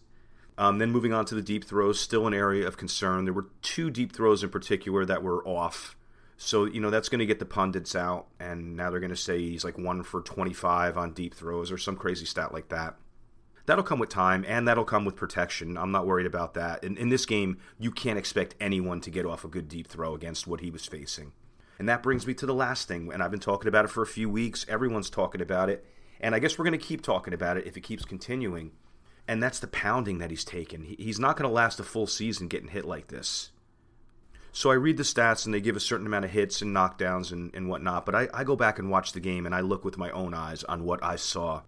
Um, 0.59 0.79
then 0.79 0.91
moving 0.91 1.13
on 1.13 1.25
to 1.27 1.35
the 1.35 1.43
deep 1.43 1.65
throws, 1.65 1.99
still 1.99 2.27
an 2.27 2.35
area 2.35 2.67
of 2.67 2.77
concern. 2.77 3.25
There 3.25 3.33
were 3.33 3.47
two 3.63 3.91
deep 3.91 4.13
throws 4.13 4.43
in 4.43 4.51
particular 4.51 5.07
that 5.07 5.23
were 5.23 5.47
off. 5.47 5.97
So, 6.37 6.65
you 6.65 6.81
know, 6.81 6.91
that's 6.91 7.09
going 7.09 7.19
to 7.21 7.27
get 7.27 7.39
the 7.39 7.47
pundits 7.47 7.95
out. 7.95 8.27
And 8.39 8.77
now 8.77 8.91
they're 8.91 9.01
going 9.01 9.11
to 9.11 9.17
say 9.17 9.39
he's 9.39 9.65
like 9.65 9.79
one 9.79 10.03
for 10.03 10.21
25 10.21 10.99
on 10.99 11.13
deep 11.13 11.35
throws 11.35 11.71
or 11.71 11.79
some 11.79 11.97
crazy 11.97 12.27
stat 12.27 12.53
like 12.53 12.69
that. 12.69 12.97
That'll 13.67 13.85
come 13.85 13.99
with 13.99 14.09
time 14.09 14.45
and 14.49 14.67
that'll 14.67 14.85
come 14.85 15.05
with 15.05 15.17
protection. 15.17 15.77
I'm 15.77 15.93
not 15.93 16.07
worried 16.07 16.27
about 16.27 16.55
that. 16.55 16.83
In, 16.83 16.97
in 16.97 17.09
this 17.09 17.25
game, 17.25 17.59
you 17.79 17.91
can't 17.91 18.19
expect 18.19 18.55
anyone 18.61 19.01
to 19.03 19.11
get 19.11 19.27
off 19.27 19.45
a 19.45 19.49
good 19.49 19.69
deep 19.69 19.87
throw 19.87 20.15
against 20.15 20.47
what 20.47 20.61
he 20.61 20.71
was 20.71 20.87
facing. 20.87 21.33
And 21.81 21.89
that 21.89 22.03
brings 22.03 22.27
me 22.27 22.35
to 22.35 22.45
the 22.45 22.53
last 22.53 22.89
thing, 22.89 23.11
and 23.11 23.23
I've 23.23 23.31
been 23.31 23.41
talking 23.41 23.67
about 23.67 23.87
it 23.87 23.91
for 23.91 24.03
a 24.03 24.07
few 24.07 24.29
weeks. 24.29 24.67
Everyone's 24.69 25.09
talking 25.09 25.41
about 25.41 25.71
it, 25.71 25.83
and 26.21 26.35
I 26.35 26.39
guess 26.39 26.59
we're 26.59 26.67
going 26.67 26.79
to 26.79 26.87
keep 26.87 27.01
talking 27.01 27.33
about 27.33 27.57
it 27.57 27.67
if 27.67 27.75
it 27.75 27.81
keeps 27.81 28.05
continuing. 28.05 28.73
And 29.27 29.43
that's 29.43 29.61
the 29.61 29.67
pounding 29.67 30.19
that 30.19 30.29
he's 30.29 30.45
taken. 30.45 30.83
He's 30.83 31.19
not 31.19 31.39
going 31.39 31.49
to 31.49 31.55
last 31.55 31.81
a 31.81 31.83
full 31.83 32.07
season 32.07 32.49
getting 32.49 32.69
hit 32.69 32.85
like 32.85 33.07
this. 33.07 33.53
So 34.53 34.71
I 34.71 34.75
read 34.75 34.99
the 34.99 35.05
stats, 35.05 35.47
and 35.47 35.55
they 35.55 35.63
give 35.63 35.75
a 35.75 35.81
certain 35.81 36.05
amount 36.05 36.27
of 36.27 36.33
hits 36.33 36.61
and 36.61 36.77
knockdowns 36.77 37.33
and, 37.33 37.51
and 37.55 37.67
whatnot, 37.67 38.05
but 38.05 38.15
I, 38.15 38.29
I 38.35 38.45
go 38.45 38.57
back 38.57 38.79
and 38.79 38.91
watch 38.91 39.13
the 39.13 39.19
game, 39.21 39.47
and 39.47 39.55
I 39.55 39.61
look 39.61 39.83
with 39.83 39.97
my 39.97 40.11
own 40.11 40.35
eyes 40.35 40.63
on 40.65 40.85
what 40.85 41.03
I 41.03 41.17
saw. 41.17 41.63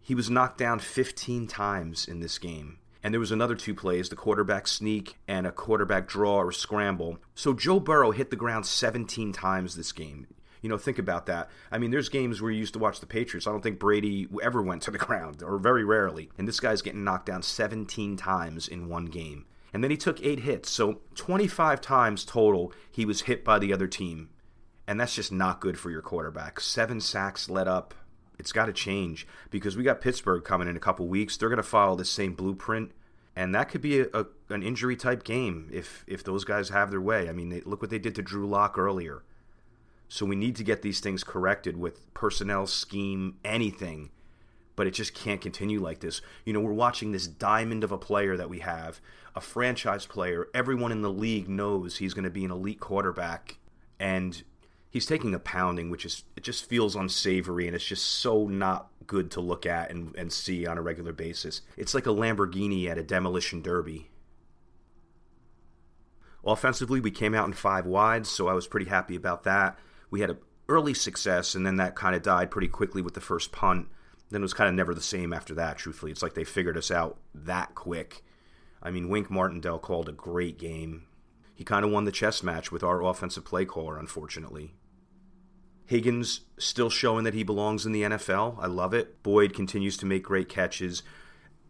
He 0.00 0.14
was 0.14 0.30
knocked 0.30 0.58
down 0.58 0.78
15 0.78 1.48
times 1.48 2.06
in 2.06 2.20
this 2.20 2.38
game. 2.38 2.78
And 3.02 3.12
there 3.12 3.20
was 3.20 3.32
another 3.32 3.56
two 3.56 3.74
plays, 3.74 4.08
the 4.08 4.16
quarterback 4.16 4.68
sneak 4.68 5.16
and 5.26 5.46
a 5.46 5.52
quarterback 5.52 6.06
draw 6.06 6.36
or 6.36 6.52
scramble. 6.52 7.18
So 7.34 7.52
Joe 7.52 7.80
Burrow 7.80 8.12
hit 8.12 8.30
the 8.30 8.36
ground 8.36 8.66
17 8.66 9.32
times 9.32 9.74
this 9.74 9.92
game. 9.92 10.26
You 10.60 10.68
know, 10.68 10.78
think 10.78 10.98
about 11.00 11.26
that. 11.26 11.50
I 11.72 11.78
mean, 11.78 11.90
there's 11.90 12.08
games 12.08 12.40
where 12.40 12.52
you 12.52 12.60
used 12.60 12.74
to 12.74 12.78
watch 12.78 13.00
the 13.00 13.06
Patriots. 13.06 13.48
I 13.48 13.50
don't 13.50 13.62
think 13.62 13.80
Brady 13.80 14.28
ever 14.42 14.62
went 14.62 14.82
to 14.82 14.92
the 14.92 14.98
ground, 14.98 15.42
or 15.42 15.58
very 15.58 15.84
rarely. 15.84 16.30
And 16.38 16.46
this 16.46 16.60
guy's 16.60 16.82
getting 16.82 17.02
knocked 17.02 17.26
down 17.26 17.42
17 17.42 18.16
times 18.16 18.68
in 18.68 18.88
one 18.88 19.06
game. 19.06 19.46
And 19.72 19.82
then 19.82 19.90
he 19.90 19.96
took 19.96 20.22
eight 20.22 20.40
hits. 20.40 20.70
So 20.70 21.00
25 21.16 21.80
times 21.80 22.24
total, 22.24 22.72
he 22.90 23.04
was 23.04 23.22
hit 23.22 23.44
by 23.44 23.58
the 23.58 23.72
other 23.72 23.88
team. 23.88 24.28
And 24.86 25.00
that's 25.00 25.14
just 25.14 25.32
not 25.32 25.60
good 25.60 25.78
for 25.78 25.90
your 25.90 26.02
quarterback. 26.02 26.60
Seven 26.60 27.00
sacks 27.00 27.48
let 27.50 27.66
up 27.66 27.94
it's 28.42 28.50
got 28.50 28.66
to 28.66 28.72
change 28.72 29.24
because 29.50 29.76
we 29.76 29.84
got 29.84 30.00
Pittsburgh 30.00 30.42
coming 30.42 30.66
in 30.66 30.76
a 30.76 30.80
couple 30.80 31.06
weeks. 31.06 31.36
They're 31.36 31.48
going 31.48 31.58
to 31.58 31.62
follow 31.62 31.94
the 31.94 32.04
same 32.04 32.34
blueprint, 32.34 32.90
and 33.36 33.54
that 33.54 33.68
could 33.68 33.80
be 33.80 34.00
a, 34.00 34.06
a, 34.12 34.26
an 34.50 34.64
injury 34.64 34.96
type 34.96 35.22
game 35.22 35.70
if 35.72 36.04
if 36.08 36.24
those 36.24 36.42
guys 36.42 36.70
have 36.70 36.90
their 36.90 37.00
way. 37.00 37.28
I 37.28 37.32
mean, 37.32 37.50
they, 37.50 37.60
look 37.60 37.80
what 37.80 37.90
they 37.90 38.00
did 38.00 38.16
to 38.16 38.22
Drew 38.22 38.48
Lock 38.48 38.76
earlier. 38.76 39.22
So 40.08 40.26
we 40.26 40.34
need 40.34 40.56
to 40.56 40.64
get 40.64 40.82
these 40.82 40.98
things 40.98 41.22
corrected 41.22 41.76
with 41.76 42.12
personnel, 42.14 42.66
scheme, 42.66 43.36
anything. 43.44 44.10
But 44.74 44.88
it 44.88 44.94
just 44.94 45.14
can't 45.14 45.40
continue 45.40 45.80
like 45.80 46.00
this. 46.00 46.20
You 46.44 46.52
know, 46.52 46.60
we're 46.60 46.72
watching 46.72 47.12
this 47.12 47.28
diamond 47.28 47.84
of 47.84 47.92
a 47.92 47.98
player 47.98 48.36
that 48.36 48.50
we 48.50 48.58
have, 48.58 49.00
a 49.36 49.40
franchise 49.40 50.04
player. 50.04 50.48
Everyone 50.52 50.90
in 50.90 51.02
the 51.02 51.12
league 51.12 51.48
knows 51.48 51.98
he's 51.98 52.12
going 52.12 52.24
to 52.24 52.30
be 52.30 52.44
an 52.44 52.50
elite 52.50 52.80
quarterback, 52.80 53.58
and 54.00 54.42
he's 54.92 55.06
taking 55.06 55.34
a 55.34 55.38
pounding, 55.38 55.90
which 55.90 56.04
is 56.04 56.22
it 56.36 56.44
just 56.44 56.68
feels 56.68 56.94
unsavory 56.94 57.66
and 57.66 57.74
it's 57.74 57.84
just 57.84 58.04
so 58.04 58.46
not 58.46 58.90
good 59.06 59.30
to 59.32 59.40
look 59.40 59.66
at 59.66 59.90
and, 59.90 60.14
and 60.14 60.32
see 60.32 60.66
on 60.66 60.78
a 60.78 60.82
regular 60.82 61.12
basis. 61.12 61.62
It's 61.76 61.94
like 61.94 62.06
a 62.06 62.10
Lamborghini 62.10 62.88
at 62.88 62.98
a 62.98 63.02
demolition 63.02 63.62
derby. 63.62 64.10
Offensively, 66.44 67.00
we 67.00 67.10
came 67.10 67.34
out 67.34 67.46
in 67.46 67.52
five 67.52 67.86
wides, 67.86 68.28
so 68.28 68.48
I 68.48 68.52
was 68.52 68.66
pretty 68.66 68.86
happy 68.86 69.16
about 69.16 69.44
that. 69.44 69.78
We 70.10 70.20
had 70.20 70.30
an 70.30 70.38
early 70.68 70.92
success, 70.92 71.54
and 71.54 71.64
then 71.64 71.76
that 71.76 71.94
kind 71.94 72.14
of 72.14 72.22
died 72.22 72.50
pretty 72.50 72.68
quickly 72.68 73.00
with 73.00 73.14
the 73.14 73.20
first 73.20 73.52
punt. 73.52 73.88
Then 74.30 74.40
it 74.40 74.42
was 74.42 74.54
kind 74.54 74.68
of 74.68 74.74
never 74.74 74.94
the 74.94 75.00
same 75.00 75.32
after 75.32 75.54
that, 75.54 75.78
truthfully. 75.78 76.10
It's 76.10 76.22
like 76.22 76.34
they 76.34 76.44
figured 76.44 76.76
us 76.76 76.90
out 76.90 77.18
that 77.34 77.74
quick. 77.74 78.24
I 78.82 78.90
mean, 78.90 79.08
Wink 79.08 79.30
Martindale 79.30 79.78
called 79.78 80.08
a 80.08 80.12
great 80.12 80.58
game. 80.58 81.04
He 81.54 81.64
kind 81.64 81.84
of 81.84 81.92
won 81.92 82.04
the 82.04 82.12
chess 82.12 82.42
match 82.42 82.72
with 82.72 82.82
our 82.82 83.04
offensive 83.04 83.44
play 83.44 83.64
caller, 83.64 83.96
unfortunately. 83.96 84.74
Higgins 85.92 86.40
still 86.56 86.88
showing 86.88 87.24
that 87.24 87.34
he 87.34 87.42
belongs 87.42 87.84
in 87.84 87.92
the 87.92 88.00
NFL. 88.00 88.56
I 88.58 88.66
love 88.66 88.94
it. 88.94 89.22
Boyd 89.22 89.52
continues 89.52 89.98
to 89.98 90.06
make 90.06 90.22
great 90.22 90.48
catches. 90.48 91.02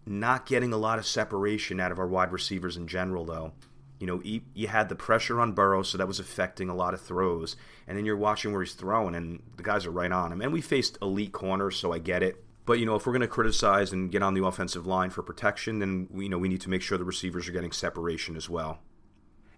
Not 0.07 0.47
getting 0.47 0.73
a 0.73 0.77
lot 0.77 1.01
of 1.01 1.07
separation 1.07 1.81
out 1.81 1.91
of 1.91 1.99
our 1.99 2.07
wide 2.07 2.31
receivers 2.31 2.77
in 2.77 2.87
general, 2.87 3.25
though. 3.25 3.51
You 3.99 4.07
know, 4.07 4.23
you 4.23 4.69
had 4.69 4.89
the 4.89 4.95
pressure 4.95 5.41
on 5.41 5.55
Burrow, 5.55 5.83
so 5.83 5.99
that 5.99 6.07
was 6.07 6.21
affecting 6.21 6.69
a 6.69 6.75
lot 6.75 6.95
of 6.95 7.01
throws. 7.01 7.57
And 7.89 7.99
then 7.99 8.05
you're 8.05 8.17
watching 8.17 8.53
where 8.53 8.63
he's 8.63 8.75
throwing, 8.75 9.17
and 9.17 9.43
the 9.57 9.65
guys 9.65 9.87
are 9.87 9.91
right 9.91 10.13
on 10.13 10.31
him. 10.31 10.41
And 10.41 10.53
we 10.53 10.61
faced 10.61 10.99
elite 11.03 11.33
corners, 11.33 11.75
so 11.75 11.93
I 11.93 11.99
get 11.99 12.23
it. 12.23 12.45
But 12.65 12.79
you 12.79 12.87
know, 12.87 12.95
if 12.95 13.05
we're 13.05 13.13
going 13.13 13.23
to 13.23 13.27
criticize 13.27 13.93
and 13.93 14.13
get 14.13 14.23
on 14.23 14.35
the 14.35 14.45
offensive 14.45 14.87
line 14.87 15.11
for 15.11 15.25
protection, 15.25 15.81
then 15.81 16.07
you 16.15 16.29
know 16.29 16.39
we 16.39 16.49
need 16.49 16.61
to 16.61 16.71
make 16.71 16.83
sure 16.83 16.97
the 16.97 17.03
receivers 17.03 17.49
are 17.49 17.53
getting 17.53 17.73
separation 17.73 18.37
as 18.37 18.49
well. 18.49 18.79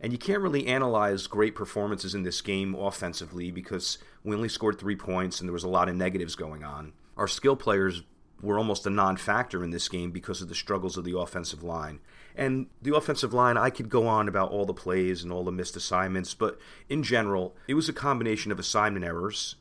And 0.00 0.12
you 0.12 0.18
can't 0.18 0.42
really 0.42 0.66
analyze 0.66 1.26
great 1.26 1.54
performances 1.54 2.14
in 2.14 2.24
this 2.24 2.40
game 2.40 2.74
offensively 2.74 3.50
because 3.50 3.98
we 4.22 4.34
only 4.34 4.48
scored 4.48 4.78
three 4.78 4.96
points 4.96 5.40
and 5.40 5.48
there 5.48 5.52
was 5.54 5.64
a 5.64 5.68
lot 5.68 5.88
of 5.88 5.96
negatives 5.96 6.34
going 6.34 6.62
on. 6.62 6.92
Our 7.16 7.28
skill 7.28 7.56
players 7.56 8.02
were 8.42 8.58
almost 8.58 8.86
a 8.86 8.90
non 8.90 9.16
factor 9.16 9.64
in 9.64 9.70
this 9.70 9.88
game 9.88 10.10
because 10.10 10.42
of 10.42 10.48
the 10.48 10.54
struggles 10.54 10.96
of 10.96 11.04
the 11.04 11.18
offensive 11.18 11.62
line. 11.62 12.00
And 12.36 12.66
the 12.82 12.94
offensive 12.94 13.32
line, 13.32 13.56
I 13.56 13.70
could 13.70 13.88
go 13.88 14.06
on 14.06 14.28
about 14.28 14.50
all 14.50 14.66
the 14.66 14.74
plays 14.74 15.22
and 15.22 15.32
all 15.32 15.44
the 15.44 15.52
missed 15.52 15.76
assignments, 15.76 16.34
but 16.34 16.58
in 16.88 17.02
general, 17.02 17.54
it 17.68 17.74
was 17.74 17.88
a 17.88 17.92
combination 17.92 18.50
of 18.50 18.58
assignment 18.58 19.04
errors, 19.04 19.56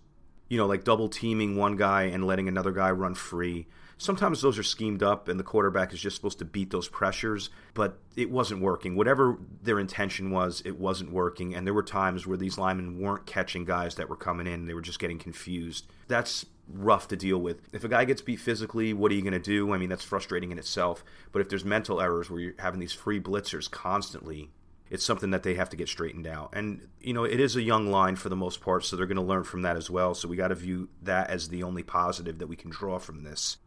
you 0.49 0.57
know, 0.57 0.65
like 0.65 0.83
double 0.83 1.07
teaming 1.07 1.55
one 1.55 1.75
guy 1.75 2.03
and 2.03 2.25
letting 2.25 2.47
another 2.47 2.71
guy 2.71 2.89
run 2.91 3.13
free, 3.13 3.67
Sometimes 4.03 4.41
those 4.41 4.59
are 4.59 4.63
schemed 4.63 5.01
up 5.01 5.29
and 5.29 5.39
the 5.39 5.45
quarterback 5.45 5.93
is 5.93 6.01
just 6.01 6.17
supposed 6.17 6.39
to 6.39 6.45
beat 6.45 6.71
those 6.71 6.89
pressures, 6.89 7.49
but 7.73 7.99
it 8.17 8.29
wasn't 8.29 8.59
working. 8.59 8.97
Whatever 8.97 9.37
their 9.61 9.79
intention 9.79 10.29
was, 10.29 10.61
it 10.65 10.77
wasn't 10.77 11.13
working. 11.13 11.55
And 11.55 11.65
there 11.65 11.73
were 11.73 11.83
times 11.83 12.27
where 12.27 12.35
these 12.35 12.57
linemen 12.57 12.99
weren't 12.99 13.25
catching 13.25 13.63
guys 13.63 13.95
that 13.95 14.09
were 14.09 14.17
coming 14.17 14.45
in, 14.45 14.65
they 14.65 14.73
were 14.73 14.81
just 14.81 14.99
getting 14.99 15.19
confused. 15.19 15.85
That's 16.09 16.45
rough 16.67 17.07
to 17.07 17.15
deal 17.15 17.37
with. 17.37 17.61
If 17.71 17.85
a 17.85 17.87
guy 17.87 18.03
gets 18.03 18.21
beat 18.21 18.41
physically, 18.41 18.91
what 18.91 19.09
are 19.09 19.15
you 19.15 19.21
going 19.21 19.31
to 19.31 19.39
do? 19.39 19.73
I 19.73 19.77
mean, 19.77 19.87
that's 19.87 20.03
frustrating 20.03 20.51
in 20.51 20.59
itself. 20.59 21.05
But 21.31 21.41
if 21.41 21.47
there's 21.47 21.63
mental 21.63 22.01
errors 22.01 22.29
where 22.29 22.41
you're 22.41 22.55
having 22.59 22.81
these 22.81 22.91
free 22.91 23.21
blitzers 23.21 23.71
constantly, 23.71 24.49
it's 24.89 25.05
something 25.05 25.31
that 25.31 25.43
they 25.43 25.55
have 25.55 25.69
to 25.69 25.77
get 25.77 25.87
straightened 25.87 26.27
out. 26.27 26.49
And, 26.51 26.89
you 26.99 27.13
know, 27.13 27.23
it 27.23 27.39
is 27.39 27.55
a 27.55 27.61
young 27.61 27.87
line 27.87 28.17
for 28.17 28.27
the 28.27 28.35
most 28.35 28.59
part, 28.59 28.83
so 28.83 28.97
they're 28.97 29.05
going 29.05 29.15
to 29.15 29.23
learn 29.23 29.45
from 29.45 29.61
that 29.61 29.77
as 29.77 29.89
well. 29.89 30.13
So 30.13 30.27
we 30.27 30.35
got 30.35 30.49
to 30.49 30.55
view 30.55 30.89
that 31.03 31.29
as 31.29 31.47
the 31.47 31.63
only 31.63 31.83
positive 31.83 32.39
that 32.39 32.47
we 32.47 32.57
can 32.57 32.69
draw 32.69 32.99
from 32.99 33.23
this. 33.23 33.59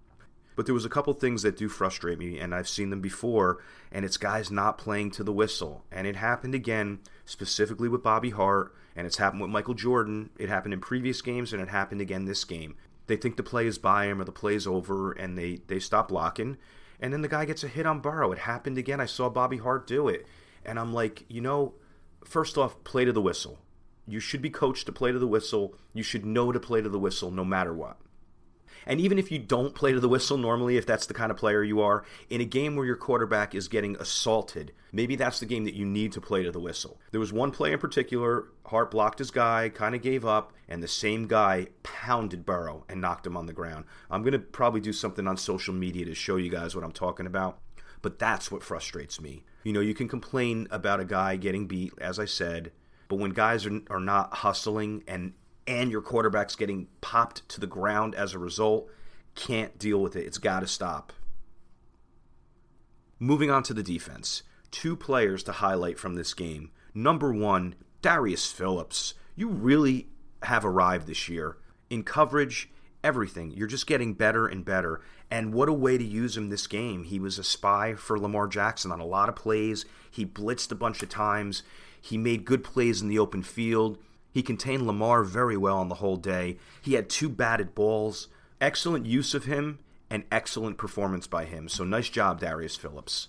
But 0.57 0.65
there 0.65 0.75
was 0.75 0.87
a 0.87 0.91
couple 0.91 1.13
things 1.13 1.43
that 1.43 1.57
do 1.57 1.69
frustrate 1.69 2.19
me, 2.19 2.39
and 2.39 2.55
I've 2.55 2.69
seen 2.69 2.89
them 2.89 3.03
before, 3.03 3.63
and 3.93 4.05
it's 4.05 4.17
guys 4.17 4.51
not 4.51 4.79
playing 4.79 5.11
to 5.13 5.23
the 5.23 5.33
whistle. 5.33 5.85
And 5.93 6.07
it 6.07 6.17
happened 6.17 6.55
again, 6.55 7.01
specifically 7.27 7.89
with 7.89 8.03
Bobby 8.03 8.31
Hart, 8.31 8.75
and 8.97 9.07
it's 9.07 9.19
happened 9.19 9.43
with 9.43 9.51
Michael 9.51 9.75
Jordan. 9.75 10.31
It 10.39 10.49
happened 10.49 10.73
in 10.73 10.81
previous 10.81 11.21
games, 11.21 11.53
and 11.53 11.61
it 11.61 11.69
happened 11.69 12.01
again 12.01 12.25
this 12.25 12.45
game. 12.45 12.75
They 13.07 13.17
think 13.17 13.37
the 13.37 13.43
play 13.43 13.67
is 13.67 13.79
by 13.79 14.07
him 14.07 14.21
or 14.21 14.25
the 14.25 14.33
play 14.33 14.55
is 14.55 14.67
over, 14.67 15.13
and 15.13 15.37
they, 15.37 15.61
they 15.67 15.79
stop 15.79 16.09
blocking. 16.09 16.57
And 16.99 17.13
then 17.13 17.21
the 17.21 17.29
guy 17.29 17.45
gets 17.45 17.63
a 17.63 17.69
hit 17.69 17.87
on 17.87 18.01
Burrow. 18.01 18.33
It 18.33 18.39
happened 18.39 18.79
again. 18.79 19.01
I 19.01 19.07
saw 19.07 19.29
Bobby 19.29 19.59
Hart 19.59 19.87
do 19.87 20.09
it. 20.09 20.27
And 20.65 20.81
I'm 20.81 20.95
like, 20.95 21.25
you 21.29 21.43
know, 21.43 21.75
first 22.25 22.57
off, 22.57 22.83
play 22.83 23.05
to 23.05 23.13
the 23.13 23.21
whistle. 23.21 23.59
You 24.09 24.21
should 24.21 24.41
be 24.41 24.51
coached 24.51 24.87
to 24.87 24.93
play 24.93 25.13
to 25.13 25.19
the 25.19 25.27
whistle. 25.27 25.75
You 25.93 26.03
should 26.03 26.25
know 26.25 26.51
to 26.51 26.61
play 26.61 26.81
to 26.81 26.89
the 26.89 26.99
whistle 26.99 27.31
no 27.31 27.45
matter 27.45 27.75
what. 27.75 27.99
And 28.85 29.01
even 29.01 29.19
if 29.19 29.31
you 29.31 29.39
don't 29.39 29.75
play 29.75 29.93
to 29.93 30.01
the 30.01 30.09
whistle 30.09 30.37
normally, 30.37 30.77
if 30.77 30.87
that's 30.87 31.07
the 31.07 31.15
kind 31.15 31.31
of 31.31 31.37
player 31.37 31.63
you 31.63 31.81
are, 31.81 32.05
in 32.29 32.41
a 32.41 32.45
game 32.45 32.77
where 32.77 32.87
your 32.87 32.97
quarterback 32.97 33.55
is 33.55 33.69
getting 33.69 33.97
assaulted, 33.97 34.73
maybe 34.93 35.17
that's 35.17 35.41
the 35.41 35.47
game 35.47 35.65
that 35.65 35.75
you 35.75 35.87
need 35.87 36.13
to 36.13 36.21
play 36.21 36.43
to 36.43 36.53
the 36.53 36.61
whistle. 36.61 37.01
There 37.11 37.21
was 37.21 37.33
one 37.33 37.51
play 37.51 37.73
in 37.73 37.79
particular, 37.79 38.49
Hart 38.67 38.91
blocked 38.91 39.21
his 39.21 39.31
guy, 39.31 39.69
kind 39.69 39.95
of 39.95 40.03
gave 40.03 40.25
up, 40.25 40.53
and 40.69 40.83
the 40.83 40.89
same 40.89 41.27
guy 41.27 41.69
pounded 41.83 42.45
Burrow 42.45 42.85
and 42.89 43.01
knocked 43.01 43.27
him 43.27 43.37
on 43.37 43.47
the 43.47 43.53
ground. 43.53 43.85
I'm 44.11 44.23
going 44.23 44.33
to 44.33 44.39
probably 44.39 44.81
do 44.81 44.93
something 44.93 45.27
on 45.27 45.37
social 45.37 45.75
media 45.75 46.05
to 46.05 46.15
show 46.15 46.37
you 46.37 46.51
guys 46.51 46.75
what 46.75 46.85
I'm 46.85 46.93
talking 46.93 47.27
about, 47.27 47.59
but 48.03 48.19
that's 48.19 48.51
what 48.51 48.63
frustrates 48.63 49.21
me. 49.21 49.45
You 49.63 49.73
know, 49.73 49.81
you 49.81 49.95
can 49.95 50.09
complain 50.09 50.69
about 50.71 51.01
a 51.01 51.05
guy 51.05 51.37
getting 51.37 51.67
beat, 51.67 51.93
as 51.99 52.19
I 52.19 52.25
said, 52.25 52.73
but 53.09 53.17
when 53.17 53.31
guys 53.31 53.67
are, 53.67 53.81
are 53.91 54.01
not 54.01 54.35
hustling 54.35 55.05
and 55.07 55.33
and 55.67 55.91
your 55.91 56.03
quarterback's 56.03 56.57
getting 56.57 56.89
popped 57.01 57.49
to 57.49 57.61
the 57.61 57.67
ground 57.67 58.15
as 58.15 58.35
a 58.35 58.39
result, 58.39 58.89
can't 59.35 59.79
deal 59.79 60.01
with 60.01 60.17
it. 60.17 60.27
It's 60.27 60.39
got 60.39 60.61
to 60.61 60.67
stop. 60.67 61.13
Moving 63.19 63.51
on 63.51 63.63
to 63.65 63.75
the 63.75 63.83
defense. 63.83 64.43
Two 64.71 64.97
players 64.97 65.43
to 65.45 65.53
highlight 65.53 65.99
from 65.99 66.15
this 66.15 66.35
game. 66.35 66.71
Number 66.95 67.33
one, 67.33 67.75
Darius 68.03 68.53
Phillips. 68.53 69.15
You 69.35 69.49
really 69.49 70.09
have 70.43 70.65
arrived 70.65 71.07
this 71.07 71.29
year. 71.29 71.57
In 71.89 72.03
coverage, 72.03 72.71
everything. 73.03 73.53
You're 73.53 73.67
just 73.67 73.87
getting 73.87 74.15
better 74.15 74.47
and 74.47 74.65
better. 74.65 75.01
And 75.31 75.55
what 75.55 75.69
a 75.69 75.73
way 75.73 75.99
to 75.99 76.05
use 76.05 76.37
him 76.37 76.51
this 76.51 76.67
game. 76.67 77.05
He 77.05 77.19
was 77.19 77.39
a 77.39 77.45
spy 77.45 77.95
for 77.95 78.19
Lamar 78.19 78.47
Jackson 78.47 78.93
on 78.93 79.01
a 79.01 79.07
lot 79.07 79.29
of 79.29 79.37
plays. 79.37 79.85
He 80.11 80.27
blitzed 80.27 80.73
a 80.73 80.77
bunch 80.77 81.03
of 81.03 81.09
times. 81.09 81.63
He 82.01 82.19
made 82.19 82.45
good 82.45 82.63
plays 82.63 83.03
in 83.03 83.09
the 83.09 83.19
open 83.19 83.43
field. 83.43 83.99
He 84.37 84.43
contained 84.43 84.87
Lamar 84.87 85.25
very 85.25 85.57
well 85.57 85.79
on 85.79 85.89
the 85.89 85.95
whole 85.95 86.19
day. 86.19 86.59
He 86.83 86.93
had 86.93 87.09
two 87.09 87.31
batted 87.31 87.75
balls. 87.75 88.29
Excellent 88.61 89.07
use 89.07 89.33
of 89.33 89.47
him 89.47 89.79
and 90.11 90.25
excellent 90.31 90.77
performance 90.77 91.27
by 91.27 91.47
him. 91.47 91.71
So 91.71 91.85
nice 91.85 92.11
job, 92.11 92.39
Darius 92.39 92.77
Phillips. 92.77 93.29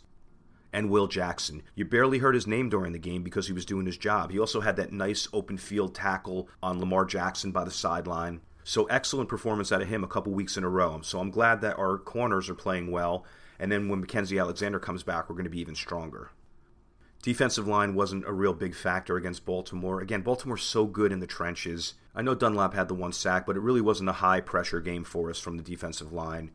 And 0.73 0.89
Will 0.89 1.07
Jackson. 1.07 1.63
You 1.75 1.85
barely 1.85 2.17
heard 2.17 2.35
his 2.35 2.45
name 2.45 2.67
during 2.67 2.91
the 2.91 2.99
game 2.99 3.23
because 3.23 3.47
he 3.47 3.53
was 3.53 3.65
doing 3.65 3.85
his 3.85 3.97
job. 3.97 4.31
He 4.31 4.37
also 4.37 4.59
had 4.59 4.75
that 4.75 4.91
nice 4.91 5.29
open 5.31 5.57
field 5.57 5.95
tackle 5.95 6.49
on 6.61 6.81
Lamar 6.81 7.05
Jackson 7.05 7.53
by 7.53 7.63
the 7.63 7.71
sideline. 7.71 8.41
So 8.65 8.83
excellent 8.87 9.29
performance 9.29 9.71
out 9.71 9.81
of 9.81 9.87
him 9.87 10.03
a 10.03 10.09
couple 10.09 10.33
weeks 10.33 10.57
in 10.57 10.65
a 10.65 10.69
row. 10.69 10.99
So 11.03 11.21
I'm 11.21 11.31
glad 11.31 11.61
that 11.61 11.79
our 11.79 11.97
corners 11.97 12.49
are 12.49 12.53
playing 12.53 12.91
well. 12.91 13.23
And 13.59 13.71
then 13.71 13.87
when 13.87 14.05
Mackensie 14.05 14.41
Alexander 14.41 14.77
comes 14.77 15.03
back, 15.03 15.29
we're 15.29 15.35
going 15.35 15.45
to 15.45 15.49
be 15.49 15.61
even 15.61 15.73
stronger. 15.73 16.31
Defensive 17.21 17.67
line 17.67 17.95
wasn't 17.95 18.27
a 18.27 18.31
real 18.31 18.53
big 18.53 18.75
factor 18.75 19.17
against 19.17 19.45
Baltimore. 19.45 20.01
Again, 20.01 20.21
Baltimore's 20.21 20.63
so 20.63 20.85
good 20.85 21.11
in 21.11 21.19
the 21.19 21.27
trenches. 21.27 21.95
I 22.15 22.21
know 22.21 22.35
Dunlap 22.35 22.73
had 22.73 22.87
the 22.87 22.93
one 22.93 23.11
sack, 23.11 23.45
but 23.45 23.57
it 23.57 23.61
really 23.61 23.81
wasn't 23.81 24.09
a 24.09 24.13
high 24.13 24.39
pressure 24.39 24.79
game 24.79 25.03
for 25.03 25.29
us 25.29 25.39
from 25.39 25.57
the 25.57 25.63
defensive 25.63 26.13
line. 26.13 26.51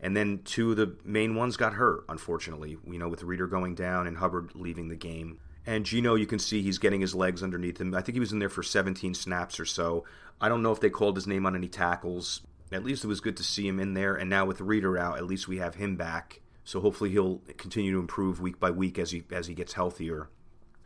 And 0.00 0.16
then 0.16 0.40
two 0.44 0.72
of 0.72 0.76
the 0.76 0.96
main 1.04 1.34
ones 1.34 1.56
got 1.56 1.74
hurt, 1.74 2.04
unfortunately. 2.08 2.76
You 2.86 2.98
know, 2.98 3.08
with 3.08 3.22
Reader 3.22 3.46
going 3.46 3.74
down 3.74 4.06
and 4.06 4.18
Hubbard 4.18 4.50
leaving 4.54 4.88
the 4.88 4.96
game. 4.96 5.38
And 5.64 5.86
Geno, 5.86 6.16
you 6.16 6.26
can 6.26 6.40
see 6.40 6.60
he's 6.60 6.78
getting 6.78 7.00
his 7.00 7.14
legs 7.14 7.42
underneath 7.42 7.80
him. 7.80 7.94
I 7.94 8.02
think 8.02 8.14
he 8.14 8.20
was 8.20 8.32
in 8.32 8.40
there 8.40 8.48
for 8.48 8.64
17 8.64 9.14
snaps 9.14 9.60
or 9.60 9.64
so. 9.64 10.04
I 10.40 10.48
don't 10.48 10.62
know 10.62 10.72
if 10.72 10.80
they 10.80 10.90
called 10.90 11.16
his 11.16 11.28
name 11.28 11.46
on 11.46 11.54
any 11.54 11.68
tackles. 11.68 12.42
At 12.72 12.84
least 12.84 13.04
it 13.04 13.08
was 13.08 13.20
good 13.20 13.36
to 13.36 13.44
see 13.44 13.66
him 13.66 13.78
in 13.78 13.94
there. 13.94 14.16
And 14.16 14.28
now 14.28 14.44
with 14.44 14.60
Reader 14.60 14.98
out, 14.98 15.18
at 15.18 15.26
least 15.26 15.46
we 15.46 15.58
have 15.58 15.76
him 15.76 15.96
back. 15.96 16.40
So 16.64 16.80
hopefully 16.80 17.10
he'll 17.10 17.38
continue 17.56 17.92
to 17.92 17.98
improve 17.98 18.40
week 18.40 18.60
by 18.60 18.70
week 18.70 18.98
as 18.98 19.10
he 19.10 19.24
as 19.32 19.46
he 19.46 19.54
gets 19.54 19.72
healthier. 19.72 20.28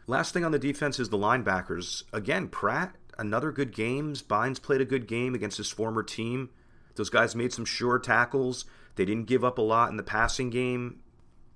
Last 0.06 0.33
thing 0.33 0.45
on 0.45 0.52
the 0.52 0.59
defense 0.59 1.00
is 1.00 1.09
the 1.09 1.18
linebackers. 1.18 2.04
Again, 2.12 2.49
Pratt, 2.49 2.95
another 3.18 3.50
good 3.50 3.75
game. 3.75 4.14
Bynes 4.14 4.62
played 4.62 4.80
a 4.80 4.85
good 4.87 5.06
game 5.06 5.35
against 5.35 5.56
his 5.56 5.71
former 5.71 6.02
team. 6.02 6.50
Those 6.95 7.11
guys 7.11 7.35
made 7.35 7.52
some 7.52 7.64
sure 7.64 7.99
tackles. 7.99 8.64
They 8.95 9.04
didn't 9.04 9.26
give 9.26 9.45
up 9.45 9.59
a 9.59 9.62
lot 9.62 9.90
in 9.90 9.97
the 9.97 10.02
passing 10.02 10.49
game. 10.49 11.00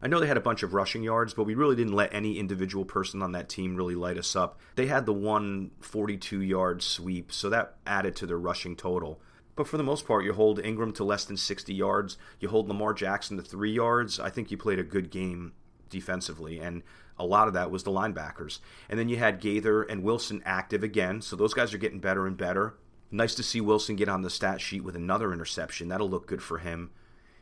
I 0.03 0.09
know 0.09 0.19
they 0.19 0.27
had 0.27 0.39
a 0.39 0.43
bunch 0.43 0.63
of 0.63 0.73
rushing 0.73 1.03
yards, 1.03 1.35
but 1.35 1.45
we 1.45 1.55
really 1.55 1.77
didn't 1.77 1.93
let 1.93 2.15
any 2.15 2.39
individual 2.39 2.85
person 2.85 3.23
on 3.23 3.33
that 3.33 3.49
team 3.51 3.77
really 3.77 3.95
light 3.95 4.17
us 4.17 4.35
up. 4.35 4.59
They 4.75 4.87
had 4.87 5.05
the 5.05 5.13
one 5.13 5.73
42 5.81 6.41
yard 6.41 6.83
sweep, 6.83 7.31
so 7.33 7.51
that 7.51 7.77
added 7.87 8.17
to 8.17 8.27
their 8.27 8.39
rushing 8.39 8.77
total. 8.77 9.21
But 9.61 9.69
for 9.69 9.77
the 9.77 9.83
most 9.83 10.07
part, 10.07 10.25
you 10.25 10.33
hold 10.33 10.59
Ingram 10.65 10.91
to 10.95 11.05
less 11.05 11.27
than 11.27 11.37
60 11.37 11.75
yards. 11.75 12.17
You 12.39 12.49
hold 12.49 12.67
Lamar 12.67 12.95
Jackson 12.95 13.37
to 13.37 13.43
three 13.43 13.73
yards. 13.73 14.19
I 14.19 14.31
think 14.31 14.51
you 14.51 14.57
played 14.57 14.79
a 14.79 14.83
good 14.83 15.11
game 15.11 15.53
defensively, 15.91 16.59
and 16.59 16.83
a 17.19 17.27
lot 17.27 17.47
of 17.47 17.53
that 17.53 17.71
was 17.71 17.83
the 17.83 17.91
linebackers. 17.91 18.61
And 18.89 18.99
then 18.99 19.11
you 19.11 19.19
had 19.19 19.39
Gaither 19.39 19.83
and 19.83 20.03
Wilson 20.03 20.41
active 20.47 20.83
again, 20.83 21.21
so 21.21 21.37
those 21.37 21.53
guys 21.53 21.75
are 21.75 21.79
getting 21.79 22.01
better 22.01 22.27
and 22.27 22.39
better. 22.39 22.79
Nice 23.11 23.35
to 23.35 23.43
see 23.43 23.61
Wilson 23.61 23.97
get 23.97 24.09
on 24.09 24.23
the 24.23 24.31
stat 24.31 24.63
sheet 24.63 24.83
with 24.83 24.97
another 24.97 25.31
interception. 25.31 25.89
That'll 25.89 26.09
look 26.09 26.27
good 26.27 26.43
for 26.43 26.57
him. 26.57 26.91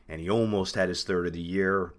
And 0.09 0.21
he 0.21 0.29
almost 0.29 0.75
had 0.75 0.89
his 0.89 1.05
third 1.05 1.29
of 1.29 1.35
the 1.35 1.41
year. 1.41 1.95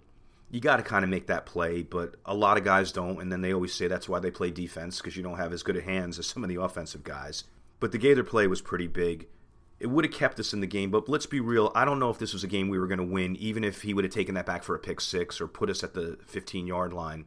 You 0.51 0.59
got 0.59 0.75
to 0.75 0.83
kind 0.83 1.05
of 1.05 1.09
make 1.09 1.27
that 1.27 1.45
play, 1.45 1.81
but 1.81 2.17
a 2.25 2.35
lot 2.35 2.57
of 2.57 2.65
guys 2.65 2.91
don't, 2.91 3.21
and 3.21 3.31
then 3.31 3.39
they 3.39 3.53
always 3.53 3.73
say 3.73 3.87
that's 3.87 4.09
why 4.09 4.19
they 4.19 4.31
play 4.31 4.51
defense 4.51 4.97
because 4.97 5.15
you 5.15 5.23
don't 5.23 5.37
have 5.37 5.53
as 5.53 5.63
good 5.63 5.77
a 5.77 5.81
hands 5.81 6.19
as 6.19 6.27
some 6.27 6.43
of 6.43 6.49
the 6.49 6.61
offensive 6.61 7.05
guys. 7.05 7.45
But 7.79 7.93
the 7.93 7.97
Gaither 7.97 8.25
play 8.25 8.47
was 8.47 8.59
pretty 8.59 8.87
big 8.87 9.29
it 9.79 9.87
would 9.87 10.05
have 10.05 10.13
kept 10.13 10.39
us 10.39 10.53
in 10.53 10.59
the 10.59 10.67
game. 10.67 10.91
But 10.91 11.07
let's 11.07 11.25
be 11.25 11.39
real. 11.39 11.71
I 11.73 11.85
don't 11.85 11.99
know 11.99 12.09
if 12.09 12.19
this 12.19 12.33
was 12.33 12.43
a 12.43 12.47
game 12.47 12.69
we 12.69 12.79
were 12.79 12.87
going 12.87 12.99
to 12.99 13.03
win, 13.05 13.35
even 13.37 13.63
if 13.63 13.81
he 13.81 13.93
would 13.93 14.03
have 14.03 14.13
taken 14.13 14.35
that 14.35 14.45
back 14.45 14.63
for 14.63 14.75
a 14.75 14.79
pick 14.79 14.99
six 15.01 15.39
or 15.39 15.47
put 15.47 15.69
us 15.69 15.83
at 15.83 15.93
the 15.93 16.17
15 16.27 16.67
yard 16.67 16.93
line. 16.93 17.25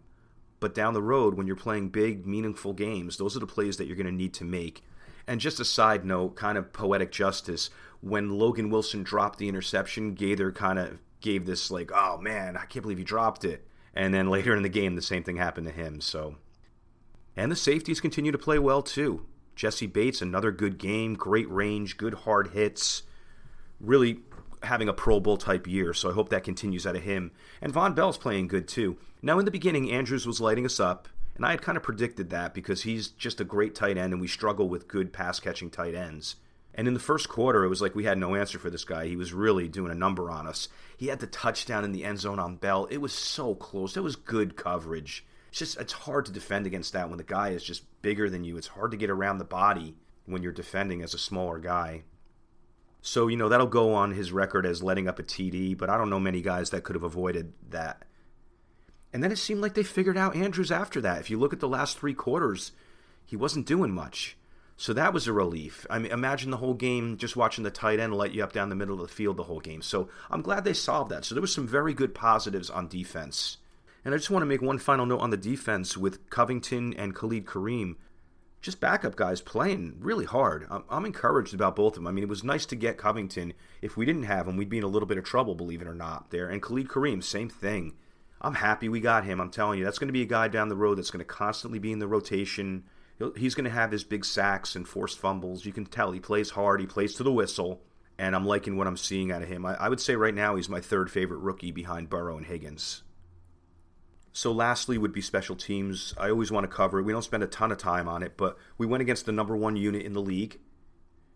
But 0.60 0.74
down 0.74 0.94
the 0.94 1.02
road, 1.02 1.34
when 1.34 1.46
you're 1.46 1.56
playing 1.56 1.88
big, 1.88 2.26
meaningful 2.26 2.72
games, 2.72 3.16
those 3.16 3.36
are 3.36 3.40
the 3.40 3.46
plays 3.46 3.78
that 3.78 3.86
you're 3.86 3.96
going 3.96 4.06
to 4.06 4.12
need 4.12 4.34
to 4.34 4.44
make. 4.44 4.84
And 5.26 5.40
just 5.40 5.60
a 5.60 5.64
side 5.64 6.04
note, 6.04 6.36
kind 6.36 6.58
of 6.58 6.72
poetic 6.72 7.10
justice, 7.10 7.70
when 8.00 8.30
Logan 8.30 8.70
Wilson 8.70 9.02
dropped 9.02 9.38
the 9.38 9.48
interception, 9.48 10.14
Gaither 10.14 10.52
kind 10.52 10.78
of 10.78 10.98
gave 11.20 11.46
this, 11.46 11.70
like, 11.70 11.90
oh 11.92 12.18
man, 12.18 12.56
I 12.56 12.66
can't 12.66 12.82
believe 12.82 12.98
he 12.98 13.04
dropped 13.04 13.44
it. 13.44 13.66
And 13.94 14.12
then 14.12 14.30
later 14.30 14.54
in 14.54 14.62
the 14.62 14.68
game, 14.68 14.94
the 14.94 15.02
same 15.02 15.24
thing 15.24 15.36
happened 15.36 15.66
to 15.66 15.72
him. 15.72 16.00
So, 16.00 16.36
and 17.36 17.50
the 17.50 17.56
safeties 17.56 18.00
continue 18.00 18.30
to 18.32 18.38
play 18.38 18.58
well 18.58 18.82
too. 18.82 19.26
Jessie 19.54 19.86
Bates, 19.86 20.22
another 20.22 20.50
good 20.50 20.78
game, 20.78 21.14
great 21.14 21.50
range, 21.50 21.96
good 21.96 22.14
hard 22.14 22.48
hits, 22.48 23.02
really 23.80 24.20
having 24.62 24.88
a 24.88 24.92
Pro 24.92 25.20
Bowl 25.20 25.36
type 25.36 25.66
year. 25.66 25.92
So 25.92 26.10
I 26.10 26.14
hope 26.14 26.28
that 26.30 26.44
continues 26.44 26.86
out 26.86 26.96
of 26.96 27.02
him. 27.02 27.32
And 27.60 27.72
Vonn 27.72 27.94
Bell's 27.94 28.18
playing 28.18 28.48
good 28.48 28.68
too. 28.68 28.96
Now, 29.20 29.38
in 29.38 29.44
the 29.44 29.50
beginning, 29.50 29.90
Andrews 29.90 30.26
was 30.26 30.40
lighting 30.40 30.66
us 30.66 30.80
up, 30.80 31.08
and 31.36 31.46
I 31.46 31.50
had 31.50 31.62
kind 31.62 31.76
of 31.76 31.82
predicted 31.82 32.30
that 32.30 32.54
because 32.54 32.82
he's 32.82 33.08
just 33.08 33.40
a 33.40 33.44
great 33.44 33.74
tight 33.74 33.96
end, 33.96 34.12
and 34.12 34.20
we 34.20 34.28
struggle 34.28 34.68
with 34.68 34.88
good 34.88 35.12
pass 35.12 35.40
catching 35.40 35.70
tight 35.70 35.94
ends. 35.94 36.36
And 36.74 36.88
in 36.88 36.94
the 36.94 37.00
first 37.00 37.28
quarter, 37.28 37.64
it 37.64 37.68
was 37.68 37.82
like 37.82 37.94
we 37.94 38.04
had 38.04 38.18
no 38.18 38.34
answer 38.34 38.58
for 38.58 38.70
this 38.70 38.84
guy. 38.84 39.06
He 39.06 39.16
was 39.16 39.32
really 39.32 39.68
doing 39.68 39.92
a 39.92 39.96
number 39.96 40.30
on 40.30 40.46
us. 40.46 40.68
He 40.96 41.08
had 41.08 41.20
the 41.20 41.26
touchdown 41.26 41.84
in 41.84 41.92
the 41.92 42.04
end 42.04 42.18
zone 42.18 42.38
on 42.38 42.56
Bell. 42.56 42.86
It 42.90 42.98
was 42.98 43.12
so 43.12 43.54
close. 43.54 43.96
It 43.96 44.02
was 44.02 44.16
good 44.16 44.56
coverage 44.56 45.24
it's 45.52 45.58
just 45.58 45.78
it's 45.78 45.92
hard 45.92 46.24
to 46.24 46.32
defend 46.32 46.66
against 46.66 46.94
that 46.94 47.10
when 47.10 47.18
the 47.18 47.24
guy 47.24 47.50
is 47.50 47.62
just 47.62 47.84
bigger 48.00 48.30
than 48.30 48.42
you. 48.42 48.56
It's 48.56 48.68
hard 48.68 48.90
to 48.92 48.96
get 48.96 49.10
around 49.10 49.36
the 49.36 49.44
body 49.44 49.94
when 50.24 50.42
you're 50.42 50.50
defending 50.50 51.02
as 51.02 51.12
a 51.12 51.18
smaller 51.18 51.58
guy. 51.58 52.04
So, 53.02 53.28
you 53.28 53.36
know, 53.36 53.50
that'll 53.50 53.66
go 53.66 53.92
on 53.92 54.12
his 54.12 54.32
record 54.32 54.64
as 54.64 54.82
letting 54.82 55.08
up 55.08 55.18
a 55.18 55.22
TD, 55.22 55.76
but 55.76 55.90
I 55.90 55.98
don't 55.98 56.08
know 56.08 56.18
many 56.18 56.40
guys 56.40 56.70
that 56.70 56.84
could 56.84 56.96
have 56.96 57.02
avoided 57.02 57.52
that. 57.68 58.06
And 59.12 59.22
then 59.22 59.30
it 59.30 59.36
seemed 59.36 59.60
like 59.60 59.74
they 59.74 59.82
figured 59.82 60.16
out 60.16 60.34
Andrews 60.34 60.72
after 60.72 61.02
that. 61.02 61.20
If 61.20 61.28
you 61.28 61.38
look 61.38 61.52
at 61.52 61.60
the 61.60 61.68
last 61.68 61.98
three 61.98 62.14
quarters, 62.14 62.72
he 63.26 63.36
wasn't 63.36 63.66
doing 63.66 63.92
much. 63.92 64.38
So 64.78 64.94
that 64.94 65.12
was 65.12 65.26
a 65.26 65.34
relief. 65.34 65.86
I 65.90 65.98
mean, 65.98 66.12
imagine 66.12 66.50
the 66.50 66.56
whole 66.56 66.72
game 66.72 67.18
just 67.18 67.36
watching 67.36 67.62
the 67.62 67.70
tight 67.70 68.00
end 68.00 68.14
light 68.14 68.32
you 68.32 68.42
up 68.42 68.52
down 68.52 68.70
the 68.70 68.74
middle 68.74 69.02
of 69.02 69.06
the 69.06 69.14
field 69.14 69.36
the 69.36 69.42
whole 69.42 69.60
game. 69.60 69.82
So 69.82 70.08
I'm 70.30 70.40
glad 70.40 70.64
they 70.64 70.72
solved 70.72 71.10
that. 71.10 71.26
So 71.26 71.34
there 71.34 71.42
was 71.42 71.54
some 71.54 71.68
very 71.68 71.92
good 71.92 72.14
positives 72.14 72.70
on 72.70 72.88
defense. 72.88 73.58
And 74.04 74.14
I 74.14 74.18
just 74.18 74.30
want 74.30 74.42
to 74.42 74.46
make 74.46 74.62
one 74.62 74.78
final 74.78 75.06
note 75.06 75.20
on 75.20 75.30
the 75.30 75.36
defense 75.36 75.96
with 75.96 76.28
Covington 76.28 76.92
and 76.94 77.14
Khalid 77.14 77.46
Kareem. 77.46 77.96
Just 78.60 78.80
backup 78.80 79.16
guys 79.16 79.40
playing 79.40 79.96
really 79.98 80.24
hard. 80.24 80.66
I'm, 80.88 81.04
encouraged 81.04 81.52
about 81.52 81.74
both 81.74 81.92
of 81.92 81.94
them. 81.96 82.06
I 82.06 82.12
mean, 82.12 82.22
it 82.22 82.30
was 82.30 82.44
nice 82.44 82.64
to 82.66 82.76
get 82.76 82.96
Covington. 82.96 83.54
If 83.80 83.96
we 83.96 84.06
didn't 84.06 84.22
have 84.24 84.46
him, 84.46 84.56
we'd 84.56 84.68
be 84.68 84.78
in 84.78 84.84
a 84.84 84.88
little 84.88 85.08
bit 85.08 85.18
of 85.18 85.24
trouble, 85.24 85.54
believe 85.56 85.82
it 85.82 85.88
or 85.88 85.94
not, 85.94 86.30
there. 86.30 86.48
And 86.48 86.62
Khalid 86.62 86.88
Kareem, 86.88 87.24
same 87.24 87.48
thing. 87.48 87.94
I'm 88.40 88.54
happy 88.54 88.88
we 88.88 89.00
got 89.00 89.24
him. 89.24 89.40
I'm 89.40 89.50
telling 89.50 89.78
you, 89.78 89.84
that's 89.84 89.98
going 89.98 90.08
to 90.08 90.12
be 90.12 90.22
a 90.22 90.26
guy 90.26 90.48
down 90.48 90.68
the 90.68 90.76
road 90.76 90.98
that's 90.98 91.10
going 91.10 91.24
to 91.24 91.24
constantly 91.24 91.78
be 91.78 91.92
in 91.92 92.00
the 92.00 92.08
rotation. 92.08 92.84
He's 93.36 93.54
going 93.54 93.64
to 93.64 93.70
have 93.70 93.92
his 93.92 94.02
big 94.04 94.24
sacks 94.24 94.74
and 94.74 94.86
forced 94.86 95.18
fumbles. 95.18 95.64
You 95.64 95.72
can 95.72 95.86
tell 95.86 96.10
he 96.10 96.20
plays 96.20 96.50
hard. 96.50 96.80
He 96.80 96.86
plays 96.86 97.14
to 97.14 97.22
the 97.22 97.32
whistle, 97.32 97.82
and 98.18 98.34
I'm 98.34 98.46
liking 98.46 98.76
what 98.76 98.88
I'm 98.88 98.96
seeing 98.96 99.30
out 99.30 99.42
of 99.42 99.48
him. 99.48 99.64
I 99.64 99.88
would 99.88 100.00
say 100.00 100.16
right 100.16 100.34
now 100.34 100.56
he's 100.56 100.68
my 100.68 100.80
third 100.80 101.10
favorite 101.10 101.38
rookie 101.38 101.70
behind 101.70 102.10
Burrow 102.10 102.36
and 102.36 102.46
Higgins. 102.46 103.02
So, 104.32 104.50
lastly, 104.50 104.96
would 104.96 105.12
be 105.12 105.20
special 105.20 105.56
teams. 105.56 106.14
I 106.16 106.30
always 106.30 106.50
want 106.50 106.64
to 106.64 106.74
cover 106.74 106.98
it. 106.98 107.02
We 107.02 107.12
don't 107.12 107.22
spend 107.22 107.42
a 107.42 107.46
ton 107.46 107.70
of 107.70 107.78
time 107.78 108.08
on 108.08 108.22
it, 108.22 108.36
but 108.36 108.56
we 108.78 108.86
went 108.86 109.02
against 109.02 109.26
the 109.26 109.32
number 109.32 109.56
one 109.56 109.76
unit 109.76 110.02
in 110.02 110.14
the 110.14 110.22
league 110.22 110.58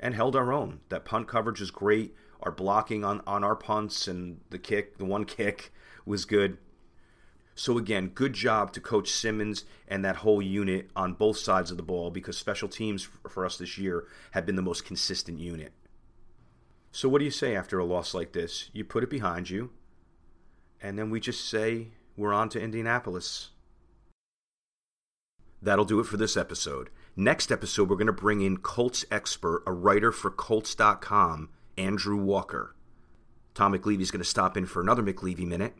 and 0.00 0.14
held 0.14 0.34
our 0.34 0.52
own. 0.52 0.80
That 0.88 1.04
punt 1.04 1.28
coverage 1.28 1.60
is 1.60 1.70
great. 1.70 2.14
Our 2.40 2.52
blocking 2.52 3.04
on, 3.04 3.22
on 3.26 3.44
our 3.44 3.56
punts 3.56 4.08
and 4.08 4.40
the 4.50 4.58
kick, 4.58 4.98
the 4.98 5.04
one 5.04 5.24
kick, 5.26 5.72
was 6.06 6.24
good. 6.24 6.58
So 7.54 7.78
again, 7.78 8.08
good 8.08 8.34
job 8.34 8.72
to 8.74 8.80
Coach 8.80 9.10
Simmons 9.10 9.64
and 9.88 10.04
that 10.04 10.16
whole 10.16 10.42
unit 10.42 10.90
on 10.94 11.14
both 11.14 11.38
sides 11.38 11.70
of 11.70 11.78
the 11.78 11.82
ball 11.82 12.10
because 12.10 12.36
special 12.36 12.68
teams 12.68 13.08
for 13.28 13.46
us 13.46 13.56
this 13.56 13.78
year 13.78 14.06
have 14.32 14.44
been 14.44 14.56
the 14.56 14.62
most 14.62 14.84
consistent 14.84 15.40
unit. 15.40 15.72
So 16.92 17.08
what 17.08 17.18
do 17.18 17.24
you 17.24 17.30
say 17.30 17.56
after 17.56 17.78
a 17.78 17.84
loss 17.84 18.12
like 18.12 18.32
this? 18.32 18.70
You 18.74 18.84
put 18.84 19.02
it 19.02 19.10
behind 19.10 19.48
you, 19.48 19.70
and 20.82 20.98
then 20.98 21.08
we 21.08 21.18
just 21.18 21.48
say 21.48 21.88
we're 22.16 22.32
on 22.32 22.48
to 22.50 22.60
Indianapolis. 22.60 23.50
That'll 25.60 25.84
do 25.84 26.00
it 26.00 26.06
for 26.06 26.16
this 26.16 26.36
episode. 26.36 26.90
Next 27.16 27.50
episode, 27.50 27.88
we're 27.88 27.96
going 27.96 28.06
to 28.06 28.12
bring 28.12 28.42
in 28.42 28.58
Colts 28.58 29.04
expert, 29.10 29.62
a 29.66 29.72
writer 29.72 30.12
for 30.12 30.30
Colts.com, 30.30 31.48
Andrew 31.78 32.16
Walker. 32.16 32.76
Tom 33.54 33.72
McLeavy's 33.72 34.10
going 34.10 34.22
to 34.22 34.28
stop 34.28 34.56
in 34.56 34.66
for 34.66 34.82
another 34.82 35.02
McLeavy 35.02 35.46
minute 35.46 35.74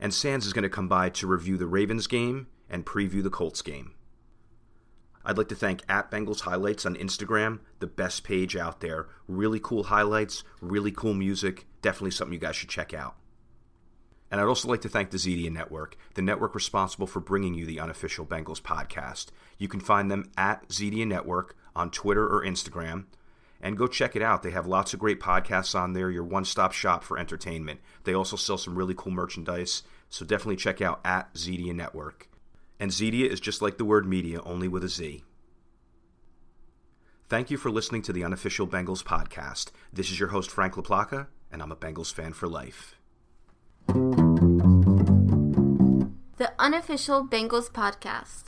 and 0.00 0.14
Sands 0.14 0.46
is 0.46 0.52
going 0.52 0.62
to 0.62 0.68
come 0.68 0.88
by 0.88 1.10
to 1.10 1.26
review 1.26 1.56
the 1.56 1.66
Ravens 1.66 2.06
game 2.06 2.46
and 2.70 2.86
preview 2.86 3.22
the 3.22 3.30
Colts 3.30 3.62
game. 3.62 3.92
I'd 5.24 5.36
like 5.36 5.48
to 5.48 5.54
thank 5.54 5.82
at 5.88 6.10
Bengals 6.10 6.40
Highlights 6.40 6.86
on 6.86 6.94
Instagram, 6.94 7.60
the 7.80 7.86
best 7.86 8.24
page 8.24 8.56
out 8.56 8.80
there. 8.80 9.08
Really 9.26 9.60
cool 9.60 9.84
highlights, 9.84 10.44
really 10.60 10.92
cool 10.92 11.14
music. 11.14 11.66
Definitely 11.82 12.12
something 12.12 12.32
you 12.32 12.38
guys 12.38 12.56
should 12.56 12.70
check 12.70 12.94
out. 12.94 13.16
And 14.30 14.40
I'd 14.40 14.46
also 14.46 14.68
like 14.68 14.82
to 14.82 14.88
thank 14.88 15.10
the 15.10 15.16
Zedia 15.16 15.50
Network, 15.50 15.96
the 16.14 16.22
network 16.22 16.54
responsible 16.54 17.06
for 17.06 17.20
bringing 17.20 17.54
you 17.54 17.64
the 17.64 17.80
unofficial 17.80 18.26
Bengals 18.26 18.60
podcast. 18.60 19.28
You 19.56 19.68
can 19.68 19.80
find 19.80 20.10
them 20.10 20.30
at 20.36 20.68
Zedia 20.68 21.06
Network 21.06 21.56
on 21.74 21.90
Twitter 21.90 22.26
or 22.26 22.44
Instagram, 22.44 23.06
and 23.60 23.78
go 23.78 23.86
check 23.86 24.14
it 24.14 24.22
out. 24.22 24.42
They 24.42 24.50
have 24.50 24.66
lots 24.66 24.92
of 24.92 25.00
great 25.00 25.20
podcasts 25.20 25.78
on 25.78 25.92
there, 25.92 26.10
your 26.10 26.24
one 26.24 26.44
stop 26.44 26.72
shop 26.72 27.02
for 27.02 27.18
entertainment. 27.18 27.80
They 28.04 28.14
also 28.14 28.36
sell 28.36 28.58
some 28.58 28.76
really 28.76 28.94
cool 28.96 29.12
merchandise, 29.12 29.82
so 30.10 30.24
definitely 30.24 30.56
check 30.56 30.82
out 30.82 31.00
at 31.04 31.32
Zedia 31.34 31.74
Network. 31.74 32.28
And 32.78 32.90
Zedia 32.90 33.28
is 33.28 33.40
just 33.40 33.62
like 33.62 33.78
the 33.78 33.84
word 33.84 34.06
media, 34.06 34.40
only 34.42 34.68
with 34.68 34.84
a 34.84 34.88
Z. 34.88 35.24
Thank 37.28 37.50
you 37.50 37.56
for 37.56 37.70
listening 37.70 38.02
to 38.02 38.12
the 38.12 38.24
unofficial 38.24 38.66
Bengals 38.66 39.02
podcast. 39.02 39.70
This 39.92 40.10
is 40.10 40.20
your 40.20 40.30
host, 40.30 40.50
Frank 40.50 40.74
LaPlaca, 40.74 41.26
and 41.50 41.60
I'm 41.60 41.72
a 41.72 41.76
Bengals 41.76 42.12
fan 42.12 42.32
for 42.32 42.48
life. 42.48 42.97
The 46.36 46.52
unofficial 46.58 47.26
Bengals 47.26 47.70
podcast. 47.72 48.44